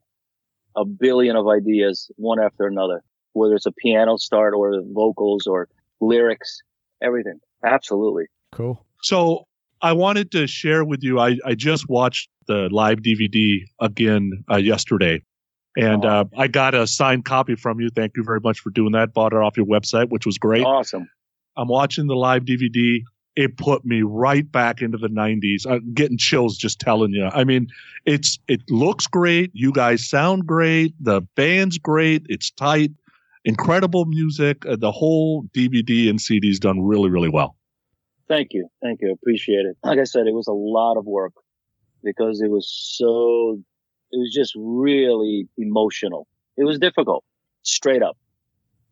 [0.77, 5.69] a billion of ideas one after another whether it's a piano start or vocals or
[6.01, 6.61] lyrics
[7.03, 8.87] everything absolutely Cool.
[9.03, 9.49] So
[9.83, 11.21] I wanted to share with you.
[11.21, 15.23] I, I just watched the live DVD again uh, yesterday,
[15.77, 17.89] and uh, I got a signed copy from you.
[17.95, 19.13] Thank you very much for doing that.
[19.13, 20.65] Bought it off your website, which was great.
[20.65, 21.09] awesome
[21.57, 23.01] I'm watching the live DVD.
[23.37, 25.67] It put me right back into the 90s.
[25.69, 27.29] I'm getting chills just telling you.
[27.33, 27.67] I mean,
[28.05, 29.51] it's it looks great.
[29.55, 30.95] You guys sound great.
[31.01, 32.27] The band's great.
[32.29, 32.93] It's tight.
[33.45, 34.65] Incredible music.
[34.67, 37.57] Uh, the whole DVD and CD's done really, really well.
[38.29, 38.69] Thank you.
[38.83, 39.13] Thank you.
[39.13, 39.77] Appreciate it.
[39.83, 41.33] Like i said it was a lot of work
[42.03, 43.59] because it was so
[44.13, 46.27] it was just really emotional.
[46.57, 47.25] It was difficult.
[47.63, 48.17] Straight up.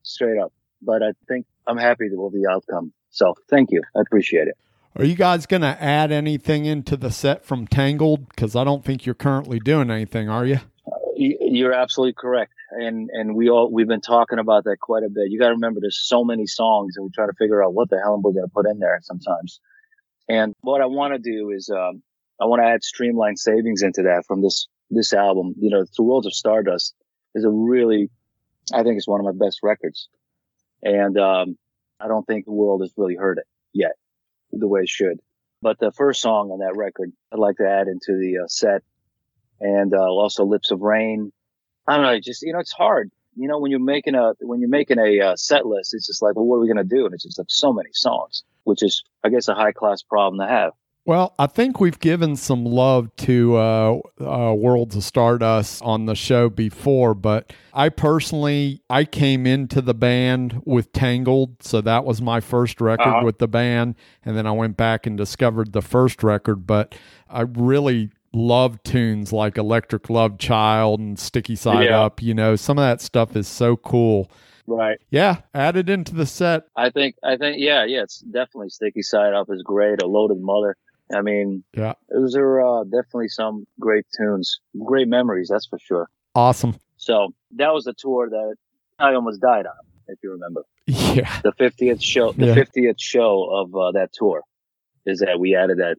[0.03, 0.53] Straight up.
[0.81, 2.93] But i think i'm happy with the outcome.
[3.11, 3.83] So thank you.
[3.97, 4.57] I appreciate it.
[4.97, 8.29] Are you guys going to add anything into the set from Tangled?
[8.29, 10.57] Because I don't think you're currently doing anything, are you?
[10.87, 15.03] Uh, y- You're absolutely correct, and and we all we've been talking about that quite
[15.03, 15.31] a bit.
[15.31, 17.91] You got to remember, there's so many songs, and we try to figure out what
[17.91, 19.61] the hell we're going to put in there sometimes.
[20.29, 22.03] And what I want to do is, um,
[22.41, 25.55] I want to add streamlined Savings into that from this this album.
[25.59, 26.95] You know, The Worlds of Stardust
[27.35, 28.11] is a really,
[28.73, 30.09] I think it's one of my best records,
[30.83, 31.59] and um,
[32.01, 33.93] I don't think the world has really heard it yet
[34.53, 35.21] the way it should.
[35.63, 38.83] But the first song on that record, I'd like to add into the uh, set
[39.61, 41.33] and uh, also Lips of Rain.
[41.87, 43.11] I don't know, just you know, it's hard.
[43.35, 46.23] you know, when you're making a when you're making a uh, set list, it's just
[46.23, 47.05] like, well, what are we gonna do?
[47.07, 50.41] And it's just like so many songs, which is, I guess, a high class problem
[50.41, 50.73] to have.
[51.05, 56.15] Well, I think we've given some love to uh, uh, Worlds of Stardust on the
[56.15, 62.23] show before, but I personally I came into the band with Tangled, so that was
[62.23, 63.25] my first record Uh-huh.
[63.25, 66.69] with the band, and then I went back and discovered the first record.
[66.69, 66.95] But
[67.29, 72.03] I really love tunes like Electric Love Child and Sticky Side Yeah.
[72.03, 72.23] Up.
[72.23, 74.31] You know, some of that stuff is so cool.
[74.67, 74.99] Right.
[75.11, 76.65] Yeah, added into the set.
[76.77, 80.01] I think, I think, yeah, yeah, it's definitely Sticky Side Up is great.
[80.03, 80.75] A Loaded Mutha.
[81.15, 86.09] I mean, Yeah, those are uh, definitely some great tunes, great memories, that's for sure.
[86.35, 86.77] awesome.
[86.97, 88.55] So that was the tour that
[88.99, 89.75] I almost died on,
[90.09, 90.65] if you remember.
[90.87, 92.55] Yeah, The 50th show, the Yeah.
[92.55, 94.43] 50th show of uh, that tour
[95.05, 95.97] is that we added that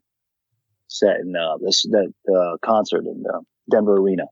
[0.94, 3.40] set in uh, this that uh, concert in uh,
[3.72, 4.24] Denver Arena.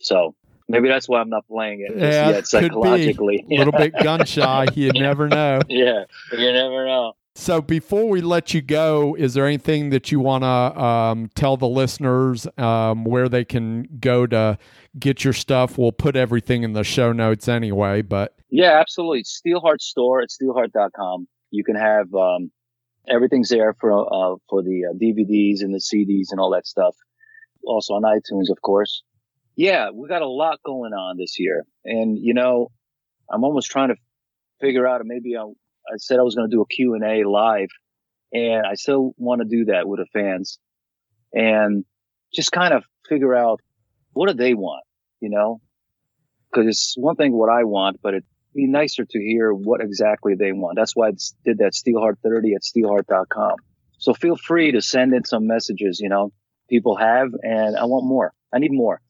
[0.00, 0.34] So
[0.68, 3.44] maybe that's why I'm not playing it Yeah, yet psychologically.
[3.50, 4.66] a little bit gun shy.
[4.74, 5.60] You never know.
[5.68, 7.12] yeah, you never know.
[7.34, 10.48] So before we let you go, is there anything that you want to
[10.82, 14.58] um, tell the listeners um, where they can go to
[14.98, 15.78] get your stuff?
[15.78, 19.22] We'll put everything in the show notes anyway, but Yeah, absolutely.
[19.22, 21.28] Steelheart store at steelheart.com.
[21.52, 22.50] You can have um,
[23.10, 26.94] everything's there for uh, for the uh, DVDs and the CDs and all that stuff.
[27.64, 29.02] Also on iTunes, of course.
[29.56, 32.70] Yeah, we got a lot going on this year, and you know,
[33.30, 33.96] I'm almost trying to
[34.60, 35.00] figure out.
[35.04, 37.68] Maybe I, I said I was going to do a Q and A live,
[38.32, 40.58] and I still want to do that with the fans,
[41.32, 41.84] and
[42.32, 43.60] just kind of figure out
[44.12, 44.84] what do they want,
[45.20, 45.60] you know,
[46.50, 48.24] because it's one thing what I want, but it
[48.58, 50.76] be nicer to hear what exactly they want.
[50.76, 51.12] That's why I
[51.44, 53.54] did that Steelheart30 at steelheart.com.
[53.98, 56.32] So feel free to send in some messages, you know,
[56.68, 58.32] people have, and I want more.
[58.52, 59.00] I need more.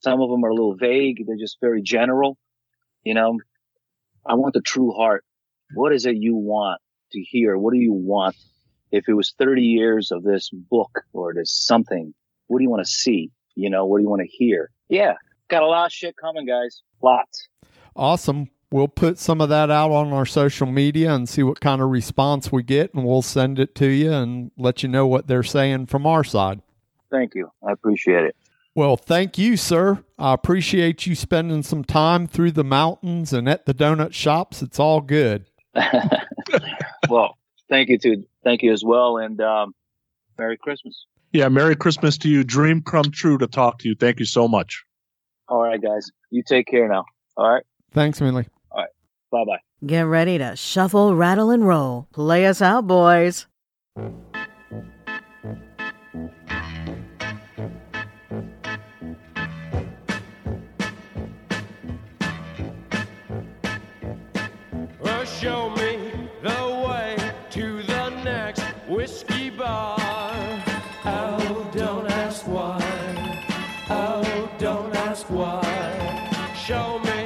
[0.00, 1.24] Some of them are a little vague.
[1.26, 2.38] They're just very general.
[3.02, 3.40] You know,
[4.24, 5.24] I want the true heart.
[5.74, 6.80] What is it you want
[7.12, 7.58] to hear?
[7.58, 8.36] What do you want?
[8.92, 12.14] If it was 30 years of this book or this something,
[12.46, 13.32] what do you want to see?
[13.56, 14.70] You know, what do you want to hear?
[14.88, 15.14] Yeah.
[15.48, 16.82] Got a lot of shit coming, guys.
[17.02, 17.48] Lots.
[17.96, 18.48] awesome.
[18.70, 21.88] We'll put some of that out on our social media and see what kind of
[21.88, 25.42] response we get, and we'll send it to you and let you know what they're
[25.42, 26.60] saying from our side.
[27.10, 27.50] Thank you.
[27.66, 28.36] I appreciate it.
[28.74, 30.04] Well, thank you, sir.
[30.18, 34.60] I appreciate you spending some time through the mountains and at the donut shops.
[34.60, 35.46] It's all good.
[37.08, 37.38] well,
[37.70, 39.74] thank you to thank you as well, and um,
[40.38, 41.06] Merry Christmas.
[41.32, 42.44] Yeah, Merry Christmas to you.
[42.44, 43.94] Dream come true to talk to you.
[43.94, 44.84] Thank you so much.
[45.48, 46.10] All right, guys.
[46.30, 47.04] You take care now.
[47.36, 47.64] All right.
[47.92, 48.46] Thanks, Minley.
[49.30, 49.58] Bye bye.
[49.86, 52.08] Get ready to shuffle, rattle, and roll.
[52.12, 53.46] Play us out, boys.
[65.00, 67.16] Well, show me the way
[67.50, 69.96] to the next whiskey bar.
[71.04, 72.80] Oh, don't ask why.
[73.90, 75.62] Oh, don't ask why.
[76.56, 77.17] Show me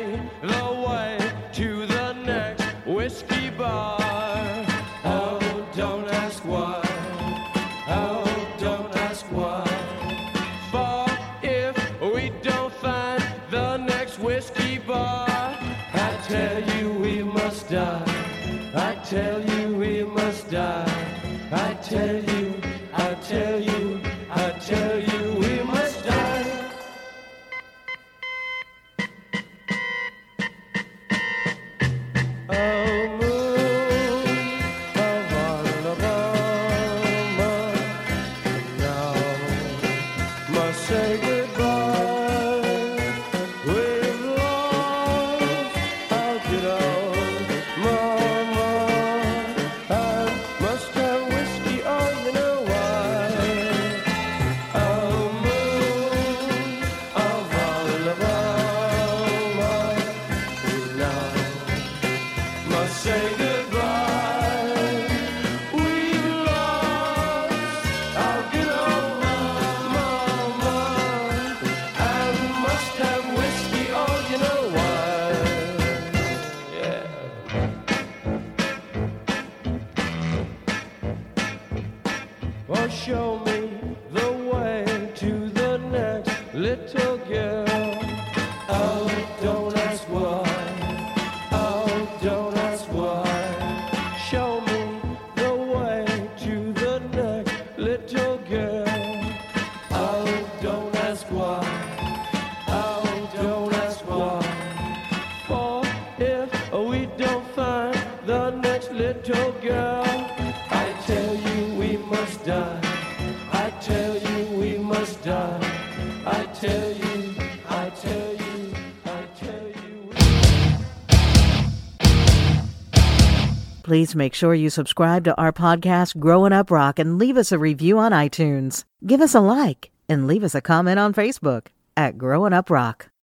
[124.12, 127.58] Please make sure you subscribe to our podcast, Growing Up Rock, and leave us a
[127.58, 128.84] review on iTunes.
[129.06, 133.11] Give us a like and leave us a comment on Facebook at Growing Up Rock.